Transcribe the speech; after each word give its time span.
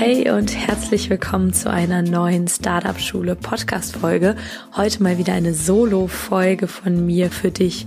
Hey 0.00 0.30
und 0.30 0.56
herzlich 0.56 1.10
willkommen 1.10 1.52
zu 1.52 1.68
einer 1.68 2.02
neuen 2.02 2.46
Startup 2.46 3.00
Schule 3.00 3.34
Podcast 3.34 3.96
Folge. 3.96 4.36
Heute 4.76 5.02
mal 5.02 5.18
wieder 5.18 5.32
eine 5.32 5.54
Solo 5.54 6.06
Folge 6.06 6.68
von 6.68 7.04
mir 7.04 7.32
für 7.32 7.50
dich. 7.50 7.84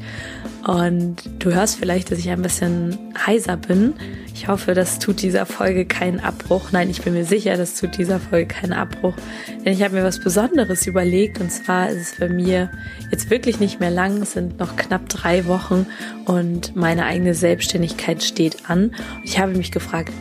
Und 0.68 1.24
du 1.40 1.54
hörst 1.54 1.78
vielleicht, 1.78 2.12
dass 2.12 2.20
ich 2.20 2.30
ein 2.30 2.42
bisschen 2.42 2.98
heiser 3.26 3.56
bin. 3.56 3.94
Ich 4.36 4.50
hoffe, 4.50 4.74
das 4.74 5.00
tut 5.00 5.22
dieser 5.22 5.46
Folge 5.46 5.86
keinen 5.86 6.20
Abbruch. 6.20 6.74
Nein, 6.74 6.90
ich 6.90 7.02
bin 7.02 7.14
mir 7.14 7.24
sicher, 7.24 7.56
das 7.56 7.76
tut 7.76 7.98
dieser 7.98 8.20
Folge 8.20 8.56
keinen 8.56 8.74
Abbruch. 8.74 9.16
Denn 9.64 9.72
ich 9.72 9.82
habe 9.82 9.96
mir 9.96 10.04
was 10.04 10.20
Besonderes 10.20 10.86
überlegt. 10.88 11.40
Und 11.40 11.50
zwar 11.50 11.90
ist 11.90 12.12
es 12.12 12.20
bei 12.20 12.28
mir 12.28 12.70
jetzt 13.10 13.30
wirklich 13.30 13.62
nicht 13.62 13.80
mehr 13.80 13.90
lang. 13.90 14.22
Es 14.22 14.34
sind 14.34 14.60
noch 14.60 14.76
knapp 14.76 15.08
drei 15.08 15.46
Wochen 15.46 15.88
und 16.26 16.76
meine 16.76 17.06
eigene 17.06 17.36
Selbstständigkeit 17.36 18.22
steht 18.22 18.70
an. 18.70 18.90
Und 18.90 19.24
ich 19.24 19.40
habe 19.40 19.54
mich 19.54 19.72
gefragt, 19.72 20.12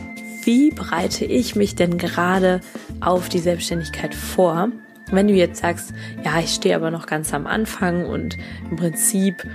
wie 0.43 0.71
bereite 0.71 1.25
ich 1.25 1.55
mich 1.55 1.75
denn 1.75 1.97
gerade 1.97 2.61
auf 2.99 3.29
die 3.29 3.39
Selbstständigkeit 3.39 4.15
vor? 4.15 4.69
Wenn 5.11 5.27
du 5.27 5.33
jetzt 5.33 5.61
sagst, 5.61 5.93
ja, 6.23 6.39
ich 6.39 6.53
stehe 6.53 6.75
aber 6.75 6.91
noch 6.91 7.05
ganz 7.05 7.33
am 7.33 7.45
Anfang 7.45 8.05
und 8.05 8.37
im 8.69 8.77
Prinzip 8.77 9.45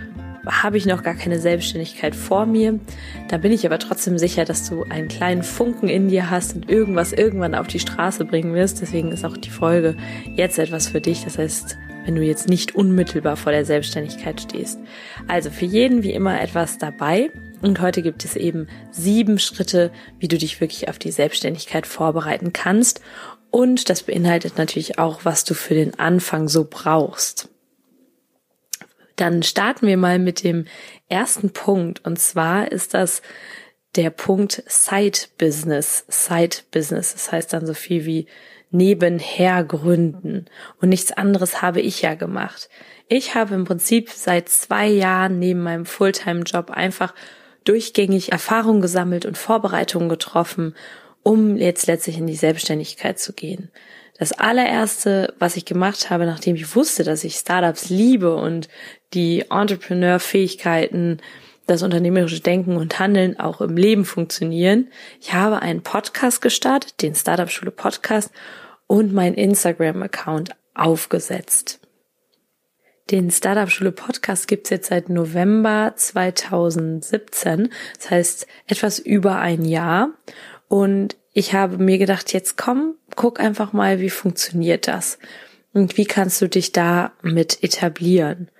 habe 0.46 0.76
ich 0.76 0.86
noch 0.86 1.02
gar 1.02 1.14
keine 1.14 1.40
Selbstständigkeit 1.40 2.14
vor 2.14 2.46
mir, 2.46 2.78
da 3.28 3.38
bin 3.38 3.52
ich 3.52 3.66
aber 3.66 3.78
trotzdem 3.78 4.18
sicher, 4.18 4.44
dass 4.44 4.68
du 4.68 4.84
einen 4.84 5.08
kleinen 5.08 5.42
Funken 5.42 5.88
in 5.88 6.08
dir 6.08 6.30
hast 6.30 6.54
und 6.54 6.70
irgendwas 6.70 7.12
irgendwann 7.12 7.54
auf 7.54 7.66
die 7.66 7.80
Straße 7.80 8.24
bringen 8.24 8.54
wirst. 8.54 8.80
Deswegen 8.80 9.10
ist 9.10 9.24
auch 9.24 9.36
die 9.36 9.50
Folge 9.50 9.96
jetzt 10.34 10.58
etwas 10.58 10.88
für 10.88 11.00
dich. 11.00 11.24
Das 11.24 11.38
heißt, 11.38 11.78
wenn 12.06 12.14
du 12.14 12.22
jetzt 12.22 12.48
nicht 12.48 12.74
unmittelbar 12.74 13.36
vor 13.36 13.52
der 13.52 13.64
Selbstständigkeit 13.64 14.40
stehst. 14.40 14.78
Also 15.26 15.50
für 15.50 15.64
jeden 15.64 16.04
wie 16.04 16.12
immer 16.12 16.40
etwas 16.40 16.78
dabei. 16.78 17.30
Und 17.62 17.80
heute 17.80 18.00
gibt 18.00 18.24
es 18.24 18.36
eben 18.36 18.68
sieben 18.92 19.40
Schritte, 19.40 19.90
wie 20.20 20.28
du 20.28 20.38
dich 20.38 20.60
wirklich 20.60 20.88
auf 20.88 20.98
die 20.98 21.10
Selbstständigkeit 21.10 21.86
vorbereiten 21.86 22.52
kannst. 22.52 23.00
Und 23.50 23.90
das 23.90 24.04
beinhaltet 24.04 24.56
natürlich 24.56 24.98
auch, 24.98 25.24
was 25.24 25.44
du 25.44 25.54
für 25.54 25.74
den 25.74 25.98
Anfang 25.98 26.48
so 26.48 26.66
brauchst. 26.68 27.48
Dann 29.16 29.42
starten 29.42 29.86
wir 29.86 29.96
mal 29.96 30.20
mit 30.20 30.44
dem 30.44 30.66
ersten 31.08 31.50
Punkt. 31.50 32.04
Und 32.04 32.20
zwar 32.20 32.70
ist 32.70 32.94
das 32.94 33.20
der 33.96 34.10
Punkt 34.10 34.62
Side 34.68 35.18
Business. 35.38 36.04
Side 36.08 36.58
Business. 36.70 37.14
Das 37.14 37.32
heißt 37.32 37.52
dann 37.52 37.66
so 37.66 37.74
viel 37.74 38.04
wie 38.04 38.26
nebenher 38.70 39.64
gründen. 39.64 40.46
Und 40.80 40.88
nichts 40.88 41.12
anderes 41.12 41.62
habe 41.62 41.80
ich 41.80 42.02
ja 42.02 42.14
gemacht. 42.14 42.68
Ich 43.08 43.34
habe 43.34 43.54
im 43.54 43.64
Prinzip 43.64 44.10
seit 44.10 44.48
zwei 44.48 44.88
Jahren 44.88 45.38
neben 45.38 45.62
meinem 45.62 45.86
Fulltime-Job 45.86 46.70
einfach 46.70 47.14
durchgängig 47.64 48.32
Erfahrung 48.32 48.80
gesammelt 48.80 49.26
und 49.26 49.38
Vorbereitungen 49.38 50.08
getroffen, 50.08 50.74
um 51.22 51.56
jetzt 51.56 51.86
letztlich 51.86 52.18
in 52.18 52.26
die 52.26 52.36
Selbstständigkeit 52.36 53.18
zu 53.18 53.32
gehen. 53.32 53.70
Das 54.18 54.32
allererste, 54.32 55.34
was 55.38 55.56
ich 55.56 55.64
gemacht 55.64 56.08
habe, 56.10 56.24
nachdem 56.24 56.56
ich 56.56 56.74
wusste, 56.74 57.04
dass 57.04 57.24
ich 57.24 57.34
Startups 57.34 57.90
liebe 57.90 58.34
und 58.34 58.68
die 59.12 59.44
Entrepreneur-Fähigkeiten, 59.50 61.18
das 61.66 61.82
unternehmerische 61.82 62.40
Denken 62.40 62.76
und 62.76 62.98
Handeln 62.98 63.38
auch 63.38 63.60
im 63.60 63.76
Leben 63.76 64.04
funktionieren. 64.04 64.88
Ich 65.20 65.34
habe 65.34 65.62
einen 65.62 65.82
Podcast 65.82 66.40
gestartet, 66.40 67.02
den 67.02 67.14
Startup 67.14 67.50
Schule 67.50 67.72
Podcast 67.72 68.30
und 68.86 69.12
mein 69.12 69.34
Instagram-Account 69.34 70.50
aufgesetzt. 70.74 71.80
Den 73.10 73.30
Startup 73.30 73.70
Schule 73.70 73.92
Podcast 73.92 74.48
gibt's 74.48 74.70
jetzt 74.70 74.88
seit 74.88 75.08
November 75.08 75.92
2017, 75.94 77.70
das 77.96 78.10
heißt 78.10 78.46
etwas 78.66 78.98
über 78.98 79.38
ein 79.38 79.64
Jahr. 79.64 80.10
Und 80.68 81.16
ich 81.32 81.54
habe 81.54 81.78
mir 81.78 81.98
gedacht, 81.98 82.32
jetzt 82.32 82.56
komm, 82.56 82.94
guck 83.14 83.38
einfach 83.38 83.72
mal, 83.72 84.00
wie 84.00 84.10
funktioniert 84.10 84.88
das 84.88 85.18
und 85.72 85.96
wie 85.96 86.06
kannst 86.06 86.40
du 86.42 86.48
dich 86.48 86.72
da 86.72 87.12
mit 87.22 87.62
etablieren. 87.62 88.50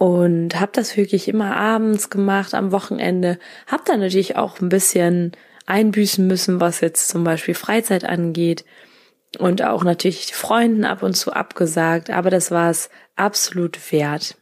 Und 0.00 0.58
habe 0.58 0.72
das 0.72 0.96
wirklich 0.96 1.28
immer 1.28 1.54
abends 1.54 2.08
gemacht, 2.08 2.54
am 2.54 2.72
Wochenende. 2.72 3.38
Hab 3.66 3.84
dann 3.84 4.00
natürlich 4.00 4.34
auch 4.34 4.58
ein 4.58 4.70
bisschen 4.70 5.32
einbüßen 5.66 6.26
müssen, 6.26 6.58
was 6.58 6.80
jetzt 6.80 7.08
zum 7.08 7.22
Beispiel 7.22 7.52
Freizeit 7.52 8.06
angeht 8.06 8.64
und 9.38 9.62
auch 9.62 9.84
natürlich 9.84 10.34
Freunden 10.34 10.86
ab 10.86 11.02
und 11.02 11.18
zu 11.18 11.34
abgesagt, 11.34 12.08
aber 12.08 12.30
das 12.30 12.50
war 12.50 12.70
es 12.70 12.88
absolut 13.14 13.92
wert. 13.92 14.38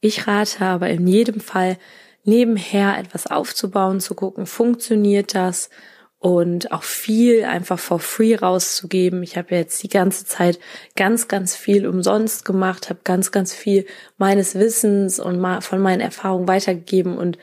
Ich 0.00 0.26
rate 0.26 0.64
aber 0.64 0.90
in 0.90 1.06
jedem 1.06 1.40
Fall, 1.40 1.78
nebenher 2.24 2.98
etwas 2.98 3.28
aufzubauen, 3.28 4.00
zu 4.00 4.16
gucken, 4.16 4.46
funktioniert 4.46 5.36
das 5.36 5.70
und 6.18 6.72
auch 6.72 6.82
viel 6.82 7.44
einfach 7.44 7.78
for 7.78 7.98
free 7.98 8.34
rauszugeben. 8.34 9.22
Ich 9.22 9.36
habe 9.36 9.54
jetzt 9.54 9.82
die 9.82 9.88
ganze 9.88 10.24
Zeit 10.24 10.58
ganz, 10.96 11.28
ganz 11.28 11.54
viel 11.54 11.86
umsonst 11.86 12.44
gemacht, 12.44 12.88
habe 12.88 13.00
ganz, 13.04 13.32
ganz 13.32 13.54
viel 13.54 13.86
meines 14.16 14.54
Wissens 14.54 15.20
und 15.20 15.44
von 15.62 15.80
meinen 15.80 16.00
Erfahrungen 16.00 16.48
weitergegeben 16.48 17.18
und 17.18 17.38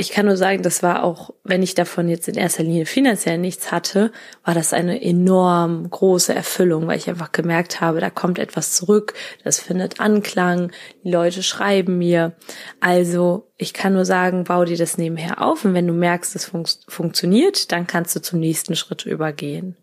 ich 0.00 0.10
kann 0.10 0.26
nur 0.26 0.36
sagen, 0.36 0.62
das 0.62 0.84
war 0.84 1.02
auch, 1.02 1.30
wenn 1.42 1.60
ich 1.60 1.74
davon 1.74 2.08
jetzt 2.08 2.28
in 2.28 2.36
erster 2.36 2.62
Linie 2.62 2.86
finanziell 2.86 3.36
nichts 3.36 3.72
hatte, 3.72 4.12
war 4.44 4.54
das 4.54 4.72
eine 4.72 5.02
enorm 5.02 5.90
große 5.90 6.32
Erfüllung, 6.32 6.86
weil 6.86 6.98
ich 6.98 7.08
einfach 7.08 7.32
gemerkt 7.32 7.80
habe, 7.80 7.98
da 7.98 8.08
kommt 8.08 8.38
etwas 8.38 8.76
zurück, 8.76 9.14
das 9.42 9.58
findet 9.58 9.98
Anklang, 9.98 10.70
die 11.02 11.10
Leute 11.10 11.42
schreiben 11.42 11.98
mir. 11.98 12.36
Also 12.78 13.50
ich 13.56 13.74
kann 13.74 13.94
nur 13.94 14.04
sagen, 14.04 14.44
bau 14.44 14.64
dir 14.64 14.76
das 14.76 14.98
nebenher 14.98 15.42
auf 15.42 15.64
und 15.64 15.74
wenn 15.74 15.88
du 15.88 15.94
merkst, 15.94 16.36
es 16.36 16.44
fun 16.44 16.62
funktioniert, 16.86 17.72
dann 17.72 17.88
kannst 17.88 18.14
du 18.14 18.22
zum 18.22 18.38
nächsten 18.38 18.76
Schritt 18.76 19.04
übergehen. 19.04 19.74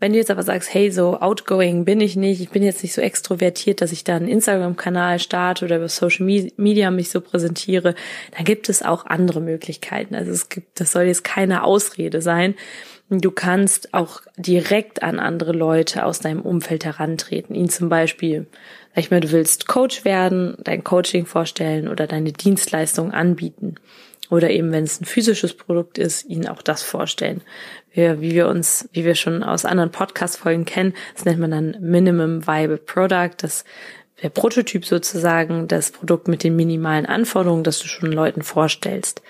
Wenn 0.00 0.12
du 0.12 0.18
jetzt 0.18 0.30
aber 0.30 0.42
sagst, 0.42 0.72
hey, 0.72 0.90
so 0.90 1.20
outgoing 1.20 1.84
bin 1.84 2.00
ich 2.00 2.16
nicht, 2.16 2.40
ich 2.40 2.48
bin 2.48 2.62
jetzt 2.62 2.82
nicht 2.82 2.94
so 2.94 3.02
extrovertiert, 3.02 3.82
dass 3.82 3.92
ich 3.92 4.02
da 4.02 4.16
einen 4.16 4.28
Instagram-Kanal 4.28 5.18
starte 5.18 5.66
oder 5.66 5.76
über 5.76 5.88
Social 5.88 6.24
Media 6.24 6.90
mich 6.90 7.10
so 7.10 7.20
präsentiere, 7.20 7.94
dann 8.34 8.44
gibt 8.44 8.70
es 8.70 8.82
auch 8.82 9.04
andere 9.04 9.42
Möglichkeiten. 9.42 10.14
Also 10.14 10.32
es 10.32 10.48
gibt, 10.48 10.80
das 10.80 10.92
soll 10.92 11.04
jetzt 11.04 11.22
keine 11.22 11.64
Ausrede 11.64 12.22
sein. 12.22 12.54
Du 13.10 13.30
kannst 13.30 13.92
auch 13.92 14.22
direkt 14.36 15.02
an 15.02 15.18
andere 15.18 15.52
Leute 15.52 16.04
aus 16.06 16.20
deinem 16.20 16.42
Umfeld 16.42 16.84
herantreten. 16.84 17.54
Ihn 17.54 17.68
zum 17.68 17.88
Beispiel, 17.88 18.46
sag 18.94 19.04
ich 19.04 19.10
mal, 19.10 19.20
du 19.20 19.32
willst 19.32 19.68
Coach 19.68 20.04
werden, 20.04 20.56
dein 20.64 20.82
Coaching 20.82 21.26
vorstellen 21.26 21.88
oder 21.88 22.06
deine 22.06 22.32
Dienstleistung 22.32 23.12
anbieten. 23.12 23.74
Oder 24.30 24.50
eben, 24.50 24.72
wenn 24.72 24.84
es 24.84 25.00
ein 25.00 25.04
physisches 25.04 25.54
Produkt 25.54 25.98
ist, 25.98 26.24
ihnen 26.24 26.46
auch 26.46 26.62
das 26.62 26.82
vorstellen. 26.82 27.42
Wir, 27.92 28.20
wie 28.20 28.32
wir 28.32 28.48
uns, 28.48 28.88
wie 28.92 29.04
wir 29.04 29.16
schon 29.16 29.42
aus 29.42 29.64
anderen 29.64 29.90
Podcast-Folgen 29.90 30.64
kennen, 30.64 30.94
das 31.14 31.24
nennt 31.24 31.40
man 31.40 31.50
dann 31.50 31.76
Minimum 31.80 32.46
Viable 32.46 32.78
Product, 32.78 33.32
das 33.38 33.64
der 34.22 34.28
Prototyp 34.28 34.84
sozusagen, 34.84 35.66
das 35.66 35.90
Produkt 35.92 36.28
mit 36.28 36.44
den 36.44 36.54
minimalen 36.54 37.06
Anforderungen, 37.06 37.64
das 37.64 37.78
du 37.78 37.88
schon 37.88 38.12
Leuten 38.12 38.42
vorstellst. 38.42 39.22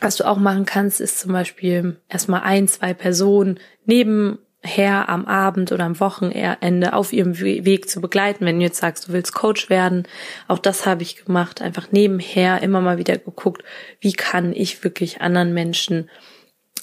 Was 0.00 0.16
du 0.16 0.24
auch 0.24 0.36
machen 0.36 0.64
kannst, 0.64 1.00
ist 1.00 1.18
zum 1.18 1.32
Beispiel 1.32 1.96
erstmal 2.08 2.42
ein, 2.42 2.68
zwei 2.68 2.94
Personen 2.94 3.58
neben 3.84 4.38
her 4.62 5.08
am 5.08 5.24
Abend 5.26 5.70
oder 5.70 5.84
am 5.84 6.00
Wochenende 6.00 6.92
auf 6.92 7.12
ihrem 7.12 7.38
Weg 7.40 7.88
zu 7.88 8.00
begleiten. 8.00 8.44
Wenn 8.44 8.58
du 8.58 8.64
jetzt 8.64 8.80
sagst, 8.80 9.08
du 9.08 9.12
willst 9.12 9.34
Coach 9.34 9.70
werden, 9.70 10.06
auch 10.48 10.58
das 10.58 10.84
habe 10.84 11.02
ich 11.02 11.24
gemacht, 11.24 11.62
einfach 11.62 11.92
nebenher 11.92 12.62
immer 12.62 12.80
mal 12.80 12.98
wieder 12.98 13.16
geguckt, 13.16 13.62
wie 14.00 14.12
kann 14.12 14.52
ich 14.52 14.82
wirklich 14.82 15.20
anderen 15.20 15.54
Menschen 15.54 16.10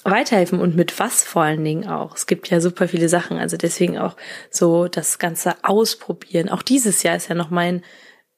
weiterhelfen 0.04 0.60
und 0.60 0.76
mit 0.76 0.98
was 1.00 1.24
vor 1.24 1.42
allen 1.42 1.64
Dingen 1.64 1.88
auch. 1.88 2.16
Es 2.16 2.26
gibt 2.26 2.48
ja 2.48 2.60
super 2.60 2.88
viele 2.88 3.08
Sachen, 3.08 3.38
also 3.38 3.56
deswegen 3.56 3.98
auch 3.98 4.16
so 4.50 4.88
das 4.88 5.18
Ganze 5.18 5.54
ausprobieren. 5.62 6.48
Auch 6.48 6.62
dieses 6.62 7.02
Jahr 7.02 7.16
ist 7.16 7.28
ja 7.28 7.34
noch 7.34 7.50
mein 7.50 7.82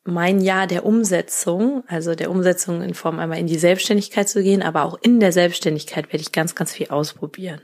mein 0.05 0.41
Jahr 0.41 0.67
der 0.67 0.87
Umsetzung, 0.87 1.85
also 1.87 2.15
der 2.15 2.31
Umsetzung 2.31 2.81
in 2.81 2.95
Form 2.95 3.19
einmal 3.19 3.39
in 3.39 3.47
die 3.47 3.59
Selbstständigkeit 3.59 4.27
zu 4.27 4.43
gehen, 4.43 4.63
aber 4.63 4.85
auch 4.85 4.99
in 5.03 5.21
der 5.21 5.33
Selbstständigkeit 5.33 6.07
werde 6.07 6.23
ich 6.23 6.33
ganz, 6.33 6.55
ganz 6.55 6.73
viel 6.73 6.89
ausprobieren. 6.89 7.61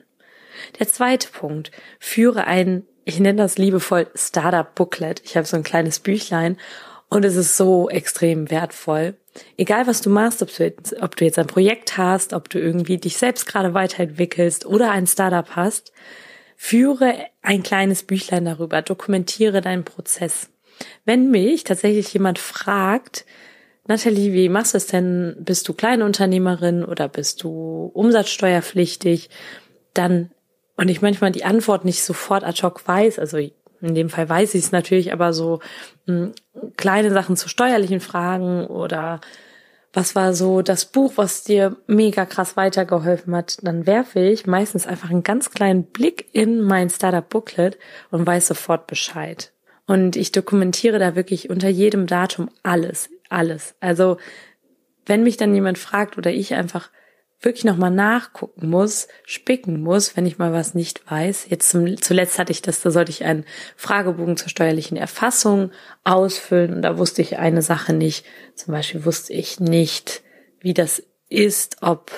Der 0.79 0.89
zweite 0.89 1.29
Punkt, 1.29 1.71
führe 1.99 2.47
ein, 2.47 2.85
ich 3.05 3.21
nenne 3.21 3.43
das 3.43 3.59
liebevoll 3.59 4.07
Startup 4.15 4.75
Booklet. 4.75 5.23
Ich 5.25 5.37
habe 5.37 5.47
so 5.47 5.57
ein 5.57 5.63
kleines 5.63 6.01
Büchlein 6.01 6.57
und 7.09 7.25
es 7.25 7.37
ist 7.37 7.57
so 7.57 7.89
extrem 7.89 8.51
wertvoll. 8.51 9.15
Egal 9.57 9.87
was 9.87 10.01
du 10.01 10.11
machst, 10.11 10.43
ob 10.43 10.55
du, 10.55 10.65
jetzt, 10.65 11.01
ob 11.03 11.17
du 11.17 11.25
jetzt 11.25 11.39
ein 11.39 11.47
Projekt 11.47 11.97
hast, 11.99 12.33
ob 12.33 12.49
du 12.49 12.59
irgendwie 12.59 12.99
dich 12.99 13.17
selbst 13.17 13.47
gerade 13.47 13.75
weiterentwickelst 13.75 14.65
oder 14.65 14.91
ein 14.91 15.07
Startup 15.07 15.57
hast, 15.57 15.93
Führe 16.57 17.15
ein 17.43 17.63
kleines 17.63 18.05
Büchlein 18.05 18.45
darüber, 18.45 18.83
dokumentiere 18.83 19.61
deinen 19.61 19.85
Prozess. 19.85 20.49
Wenn 21.05 21.31
mich 21.31 21.65
tatsächlich 21.65 22.13
jemand 22.13 22.39
fragt, 22.39 23.27
Nathalie, 23.87 24.33
wie 24.33 24.49
machst 24.49 24.73
du 24.73 24.79
es 24.79 24.87
denn? 24.87 25.37
Bist 25.41 25.69
du 25.69 25.75
Kleinunternehmerin 25.75 26.85
oder 26.85 27.09
bist 27.09 27.43
du 27.43 27.91
umsatzsteuerpflichtig? 27.93 29.29
Dann, 29.93 30.31
und 30.77 30.89
ich 30.89 31.03
manchmal 31.03 31.31
die 31.31 31.45
Antwort 31.45 31.85
nicht 31.85 32.03
sofort 32.03 32.45
ad 32.45 32.61
hoc 32.63 32.87
weiß, 32.87 33.19
also 33.19 33.39
in 33.39 33.95
dem 33.95 34.09
Fall 34.09 34.29
weiß 34.29 34.55
ich 34.55 34.65
es 34.65 34.73
natürlich, 34.73 35.13
aber 35.13 35.33
so 35.33 35.61
mh, 36.07 36.33
hm, 36.55 36.73
kleine 36.77 37.11
Sachen 37.11 37.37
zu 37.37 37.49
steuerlichen 37.49 38.01
Fragen 38.01 38.67
oder 38.67 39.21
was 39.93 40.17
war 40.17 40.35
so 40.35 40.61
das 40.61 40.87
Buch, 40.87 41.13
was 41.17 41.45
dir 41.45 41.77
mega 41.87 42.27
krass 42.27 42.57
weitergeholfen 42.57 43.35
hat, 43.37 43.59
dann 43.63 43.87
werfe 43.87 44.19
ich 44.21 44.47
meistens 44.47 44.89
einfach 44.89 45.11
einen 45.11 45.23
ganz 45.23 45.51
kleinen 45.51 45.85
Blick 45.85 46.27
in 46.33 46.61
mein 46.61 46.91
Startup 46.91 47.27
Booklet 47.29 47.79
und 48.11 48.27
weiß 48.27 48.49
sofort 48.49 48.89
Bescheid. 48.89 49.53
Und 49.87 50.17
ich 50.17 50.33
dokumentiere 50.33 50.99
da 50.99 51.15
wirklich 51.15 51.49
unter 51.49 51.69
jedem 51.69 52.09
Datum 52.09 52.49
alles, 52.65 53.09
alles. 53.29 53.77
Also 53.81 54.17
wenn 55.07 55.23
mich 55.23 55.37
dann 55.37 55.55
jemand 55.55 55.79
fragt 55.79 56.19
oder 56.19 56.33
ich 56.33 56.55
einfach 56.55 56.91
wirklich 57.45 57.65
nochmal 57.65 57.91
nachgucken 57.91 58.69
muss, 58.69 59.09
spicken 59.25 59.83
muss, 59.83 60.17
wenn 60.17 60.27
ich 60.27 60.39
mal 60.39 60.53
was 60.53 60.75
nicht 60.75 61.11
weiß. 61.11 61.47
Jetzt 61.51 61.69
zum, 61.69 62.01
zuletzt 62.01 62.39
hatte 62.39 62.53
ich 62.53 62.63
das, 62.63 62.81
da 62.81 62.91
sollte 62.91 63.11
ich 63.11 63.25
einen 63.25 63.45
Fragebogen 63.77 64.37
zur 64.37 64.49
steuerlichen 64.49 64.97
Erfassung 64.97 65.71
ausfüllen 66.05 66.75
und 66.75 66.83
da 66.83 66.99
wusste 66.99 67.23
ich 67.23 67.39
eine 67.39 67.63
Sache 67.63 67.93
nicht. 67.93 68.25
Zum 68.55 68.73
Beispiel 68.73 69.05
wusste 69.05 69.33
ich 69.33 69.61
nicht, 69.61 70.23
wie 70.61 70.75
das 70.75 71.03
ist, 71.29 71.79
ob 71.83 72.11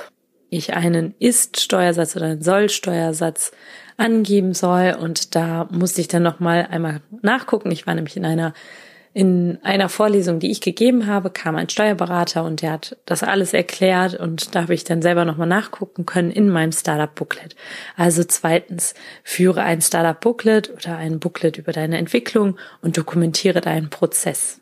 ich 0.50 0.74
einen 0.74 1.14
Ist-Steuersatz 1.18 2.16
oder 2.16 2.26
einen 2.26 2.42
Soll-Steuersatz 2.42 3.52
angeben 3.96 4.54
soll 4.54 4.96
und 4.98 5.34
da 5.34 5.68
musste 5.70 6.00
ich 6.00 6.08
dann 6.08 6.22
nochmal 6.22 6.68
einmal 6.70 7.00
nachgucken. 7.22 7.70
Ich 7.70 7.86
war 7.86 7.94
nämlich 7.94 8.16
in 8.16 8.24
einer 8.24 8.52
in 9.16 9.58
einer 9.62 9.88
Vorlesung, 9.88 10.40
die 10.40 10.50
ich 10.50 10.60
gegeben 10.60 11.06
habe, 11.06 11.30
kam 11.30 11.56
ein 11.56 11.70
Steuerberater 11.70 12.44
und 12.44 12.60
der 12.60 12.72
hat 12.72 12.98
das 13.06 13.22
alles 13.22 13.54
erklärt 13.54 14.12
und 14.12 14.54
da 14.54 14.64
habe 14.64 14.74
ich 14.74 14.84
dann 14.84 15.00
selber 15.00 15.24
nochmal 15.24 15.48
nachgucken 15.48 16.04
können 16.04 16.30
in 16.30 16.50
meinem 16.50 16.72
Startup 16.72 17.14
Booklet. 17.14 17.56
Also 17.96 18.24
zweitens, 18.24 18.92
führe 19.24 19.62
ein 19.62 19.80
Startup 19.80 20.20
Booklet 20.20 20.70
oder 20.70 20.98
ein 20.98 21.18
Booklet 21.18 21.56
über 21.56 21.72
deine 21.72 21.96
Entwicklung 21.96 22.58
und 22.82 22.98
dokumentiere 22.98 23.62
deinen 23.62 23.88
Prozess. 23.88 24.60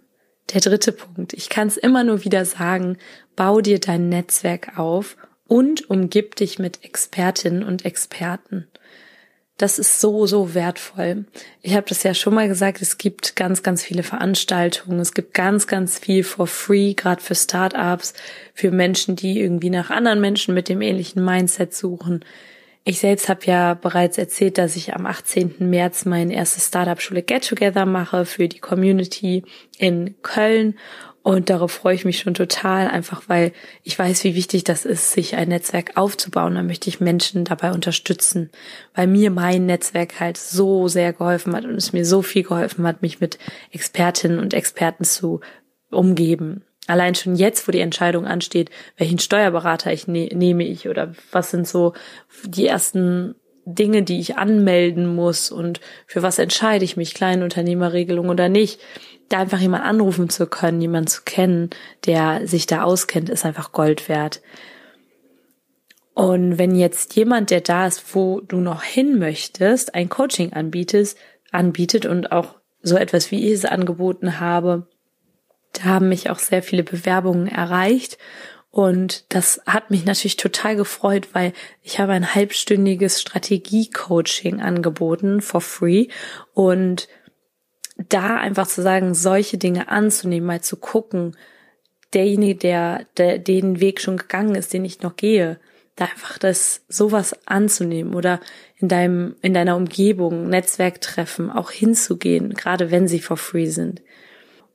Der 0.52 0.60
dritte 0.60 0.92
Punkt, 0.92 1.32
ich 1.32 1.48
kann 1.48 1.66
es 1.66 1.76
immer 1.76 2.04
nur 2.04 2.24
wieder 2.24 2.44
sagen, 2.44 2.98
bau 3.34 3.60
dir 3.60 3.80
dein 3.80 4.08
Netzwerk 4.08 4.78
auf 4.78 5.16
und 5.48 5.90
umgib 5.90 6.36
dich 6.36 6.60
mit 6.60 6.84
Expertinnen 6.84 7.64
und 7.64 7.84
Experten. 7.84 8.68
Das 9.56 9.78
ist 9.78 10.00
so, 10.00 10.26
so 10.26 10.54
wertvoll. 10.54 11.26
Ich 11.62 11.74
habe 11.74 11.86
das 11.88 12.02
ja 12.02 12.12
schon 12.12 12.34
mal 12.34 12.48
gesagt, 12.48 12.82
es 12.82 12.98
gibt 12.98 13.36
ganz, 13.36 13.62
ganz 13.62 13.84
viele 13.84 14.02
Veranstaltungen. 14.02 14.98
Es 14.98 15.14
gibt 15.14 15.32
ganz, 15.32 15.68
ganz 15.68 15.98
viel 15.98 16.24
for 16.24 16.48
free, 16.48 16.94
gerade 16.94 17.22
für 17.22 17.36
Startups, 17.36 18.14
für 18.52 18.72
Menschen, 18.72 19.14
die 19.14 19.40
irgendwie 19.40 19.70
nach 19.70 19.90
anderen 19.90 20.20
Menschen 20.20 20.54
mit 20.54 20.68
dem 20.68 20.80
ähnlichen 20.82 21.24
Mindset 21.24 21.72
suchen. 21.72 22.24
Ich 22.82 22.98
selbst 22.98 23.28
habe 23.28 23.46
ja 23.46 23.74
bereits 23.74 24.18
erzählt, 24.18 24.58
dass 24.58 24.76
ich 24.76 24.92
am 24.94 25.06
18. 25.06 25.54
März 25.58 26.04
mein 26.04 26.30
erstes 26.30 26.66
Startup-Schule 26.66 27.22
Get 27.22 27.48
Together 27.48 27.86
mache 27.86 28.26
für 28.26 28.48
die 28.48 28.58
Community 28.58 29.44
in 29.78 30.20
Köln. 30.22 30.76
Und 31.24 31.48
darauf 31.48 31.72
freue 31.72 31.94
ich 31.94 32.04
mich 32.04 32.18
schon 32.18 32.34
total, 32.34 32.86
einfach 32.86 33.22
weil 33.28 33.52
ich 33.82 33.98
weiß, 33.98 34.24
wie 34.24 34.34
wichtig 34.34 34.62
das 34.62 34.84
ist, 34.84 35.12
sich 35.12 35.36
ein 35.36 35.48
Netzwerk 35.48 35.92
aufzubauen. 35.96 36.54
Da 36.54 36.62
möchte 36.62 36.90
ich 36.90 37.00
Menschen 37.00 37.46
dabei 37.46 37.72
unterstützen, 37.72 38.50
weil 38.94 39.06
mir 39.06 39.30
mein 39.30 39.64
Netzwerk 39.64 40.20
halt 40.20 40.36
so 40.36 40.86
sehr 40.86 41.14
geholfen 41.14 41.56
hat 41.56 41.64
und 41.64 41.76
es 41.76 41.94
mir 41.94 42.04
so 42.04 42.20
viel 42.20 42.42
geholfen 42.42 42.86
hat, 42.86 43.00
mich 43.00 43.20
mit 43.20 43.38
Expertinnen 43.72 44.38
und 44.38 44.52
Experten 44.52 45.04
zu 45.04 45.40
umgeben. 45.90 46.62
Allein 46.88 47.14
schon 47.14 47.36
jetzt, 47.36 47.66
wo 47.66 47.72
die 47.72 47.80
Entscheidung 47.80 48.26
ansteht, 48.26 48.68
welchen 48.98 49.18
Steuerberater 49.18 49.94
ich 49.94 50.06
ne 50.06 50.28
nehme 50.34 50.64
ich 50.64 50.90
oder 50.90 51.14
was 51.32 51.50
sind 51.50 51.66
so 51.66 51.94
die 52.44 52.66
ersten 52.66 53.34
Dinge, 53.64 54.02
die 54.02 54.20
ich 54.20 54.36
anmelden 54.36 55.14
muss 55.14 55.50
und 55.50 55.80
für 56.06 56.22
was 56.22 56.38
entscheide 56.38 56.84
ich 56.84 56.98
mich, 56.98 57.14
Kleinunternehmerregelung 57.14 58.28
oder 58.28 58.50
nicht 58.50 58.78
da 59.28 59.38
einfach 59.38 59.60
jemand 59.60 59.84
anrufen 59.84 60.28
zu 60.28 60.46
können, 60.46 60.80
jemand 60.80 61.08
zu 61.08 61.22
kennen, 61.24 61.70
der 62.06 62.46
sich 62.46 62.66
da 62.66 62.82
auskennt, 62.82 63.28
ist 63.28 63.44
einfach 63.44 63.72
Gold 63.72 64.08
wert. 64.08 64.42
Und 66.14 66.58
wenn 66.58 66.76
jetzt 66.76 67.16
jemand, 67.16 67.50
der 67.50 67.60
da 67.60 67.86
ist, 67.86 68.14
wo 68.14 68.40
du 68.40 68.58
noch 68.58 68.82
hin 68.82 69.18
möchtest, 69.18 69.94
ein 69.94 70.08
Coaching 70.08 70.52
anbietest, 70.52 71.18
anbietet 71.50 72.06
und 72.06 72.30
auch 72.30 72.56
so 72.82 72.96
etwas 72.96 73.30
wie 73.30 73.46
ich 73.46 73.52
es 73.52 73.64
angeboten 73.64 74.38
habe, 74.38 74.86
da 75.72 75.84
haben 75.84 76.08
mich 76.08 76.30
auch 76.30 76.38
sehr 76.38 76.62
viele 76.62 76.84
Bewerbungen 76.84 77.48
erreicht 77.48 78.18
und 78.74 79.32
das 79.32 79.60
hat 79.66 79.92
mich 79.92 80.04
natürlich 80.04 80.36
total 80.36 80.74
gefreut, 80.74 81.28
weil 81.32 81.52
ich 81.80 82.00
habe 82.00 82.10
ein 82.10 82.34
halbstündiges 82.34 83.20
Strategie-Coaching 83.20 84.60
angeboten 84.60 85.40
for 85.42 85.60
free 85.60 86.08
und 86.54 87.06
da 87.96 88.36
einfach 88.36 88.66
zu 88.66 88.82
sagen, 88.82 89.14
solche 89.14 89.58
Dinge 89.58 89.88
anzunehmen, 89.88 90.46
mal 90.46 90.60
zu 90.60 90.76
gucken, 90.76 91.36
derjenige, 92.12 92.56
der, 92.56 93.06
der 93.16 93.38
den 93.38 93.80
Weg 93.80 94.00
schon 94.00 94.16
gegangen 94.16 94.54
ist, 94.54 94.72
den 94.72 94.84
ich 94.84 95.02
noch 95.02 95.16
gehe, 95.16 95.58
da 95.96 96.06
einfach 96.06 96.38
das 96.38 96.82
sowas 96.88 97.36
anzunehmen 97.46 98.14
oder 98.14 98.40
in 98.76 98.88
deinem 98.88 99.36
in 99.42 99.54
deiner 99.54 99.76
Umgebung 99.76 100.48
Netzwerktreffen 100.48 101.50
auch 101.50 101.70
hinzugehen, 101.70 102.54
gerade 102.54 102.90
wenn 102.90 103.06
sie 103.06 103.20
for 103.20 103.36
free 103.36 103.66
sind. 103.66 104.02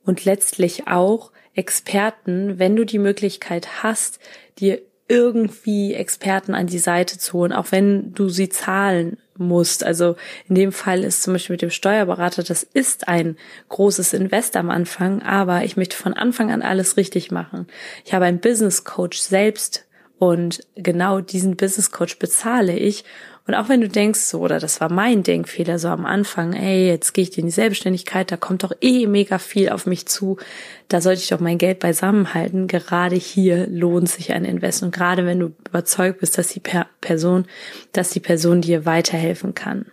Und 0.02 0.24
letztlich 0.24 0.88
auch 0.88 1.30
Experten, 1.54 2.58
wenn 2.58 2.74
du 2.74 2.84
die 2.84 2.98
Möglichkeit 2.98 3.82
hast, 3.82 4.18
dir 4.58 4.80
irgendwie 5.10 5.92
Experten 5.92 6.54
an 6.54 6.68
die 6.68 6.78
Seite 6.78 7.18
zu 7.18 7.32
holen, 7.32 7.52
auch 7.52 7.72
wenn 7.72 8.14
du 8.14 8.28
sie 8.28 8.48
zahlen 8.48 9.18
musst. 9.36 9.82
Also 9.82 10.14
in 10.48 10.54
dem 10.54 10.70
Fall 10.70 11.02
ist 11.02 11.24
zum 11.24 11.32
Beispiel 11.32 11.54
mit 11.54 11.62
dem 11.62 11.70
Steuerberater, 11.70 12.44
das 12.44 12.62
ist 12.62 13.08
ein 13.08 13.36
großes 13.70 14.12
Invest 14.12 14.56
am 14.56 14.70
Anfang, 14.70 15.22
aber 15.22 15.64
ich 15.64 15.76
möchte 15.76 15.96
von 15.96 16.14
Anfang 16.14 16.52
an 16.52 16.62
alles 16.62 16.96
richtig 16.96 17.32
machen. 17.32 17.66
Ich 18.04 18.14
habe 18.14 18.26
einen 18.26 18.38
Business 18.38 18.84
Coach 18.84 19.18
selbst 19.18 19.84
und 20.20 20.60
genau 20.76 21.20
diesen 21.20 21.56
Business 21.56 21.90
Coach 21.90 22.18
bezahle 22.20 22.76
ich 22.76 23.04
und 23.50 23.56
auch 23.56 23.68
wenn 23.68 23.80
du 23.80 23.88
denkst, 23.88 24.20
so, 24.20 24.38
oder 24.38 24.60
das 24.60 24.80
war 24.80 24.92
mein 24.92 25.24
Denkfehler 25.24 25.80
so 25.80 25.88
am 25.88 26.06
Anfang, 26.06 26.52
ey, 26.52 26.86
jetzt 26.86 27.14
gehe 27.14 27.24
ich 27.24 27.36
in 27.36 27.46
die 27.46 27.50
Selbstständigkeit, 27.50 28.30
da 28.30 28.36
kommt 28.36 28.62
doch 28.62 28.70
eh 28.80 29.08
mega 29.08 29.40
viel 29.40 29.70
auf 29.70 29.86
mich 29.86 30.06
zu, 30.06 30.36
da 30.86 31.00
sollte 31.00 31.22
ich 31.22 31.30
doch 31.30 31.40
mein 31.40 31.58
Geld 31.58 31.80
beisammenhalten. 31.80 32.68
Gerade 32.68 33.16
hier 33.16 33.66
lohnt 33.66 34.08
sich 34.08 34.32
ein 34.32 34.44
Invest. 34.44 34.84
Und 34.84 34.94
gerade 34.94 35.26
wenn 35.26 35.40
du 35.40 35.52
überzeugt 35.66 36.20
bist, 36.20 36.38
dass 36.38 36.46
die 36.46 36.60
Person, 36.60 37.44
dass 37.90 38.10
die 38.10 38.20
Person 38.20 38.60
dir 38.60 38.86
weiterhelfen 38.86 39.52
kann. 39.52 39.86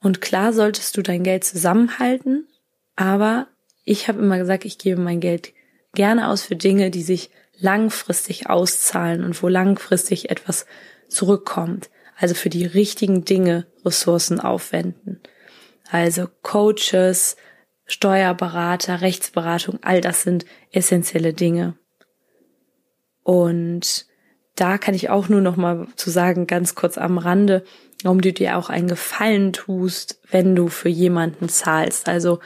Und 0.00 0.20
klar 0.20 0.52
solltest 0.52 0.96
du 0.96 1.02
dein 1.02 1.24
Geld 1.24 1.42
zusammenhalten, 1.42 2.46
aber 2.94 3.48
ich 3.84 4.06
habe 4.06 4.20
immer 4.20 4.38
gesagt, 4.38 4.64
ich 4.64 4.78
gebe 4.78 5.00
mein 5.00 5.18
Geld 5.18 5.54
gerne 5.92 6.28
aus 6.28 6.42
für 6.42 6.54
Dinge, 6.54 6.92
die 6.92 7.02
sich 7.02 7.30
langfristig 7.58 8.48
auszahlen 8.48 9.24
und 9.24 9.42
wo 9.42 9.48
langfristig 9.48 10.30
etwas 10.30 10.66
zurückkommt 11.08 11.90
also 12.18 12.34
für 12.34 12.50
die 12.50 12.66
richtigen 12.66 13.24
Dinge 13.24 13.66
Ressourcen 13.84 14.40
aufwenden. 14.40 15.20
Also 15.90 16.28
Coaches, 16.42 17.36
Steuerberater, 17.84 19.00
Rechtsberatung, 19.00 19.78
all 19.82 20.00
das 20.00 20.22
sind 20.22 20.46
essentielle 20.70 21.34
Dinge. 21.34 21.76
Und 23.22 24.06
da 24.54 24.78
kann 24.78 24.94
ich 24.94 25.10
auch 25.10 25.28
nur 25.28 25.40
noch 25.40 25.56
mal 25.56 25.88
zu 25.96 26.10
sagen, 26.10 26.46
ganz 26.46 26.74
kurz 26.74 26.98
am 26.98 27.18
Rande, 27.18 27.64
warum 28.04 28.20
du 28.20 28.32
dir 28.32 28.56
auch 28.56 28.68
einen 28.68 28.88
Gefallen 28.88 29.52
tust, 29.52 30.20
wenn 30.30 30.54
du 30.54 30.68
für 30.68 30.88
jemanden 30.88 31.48
zahlst. 31.48 32.08
Also 32.08 32.40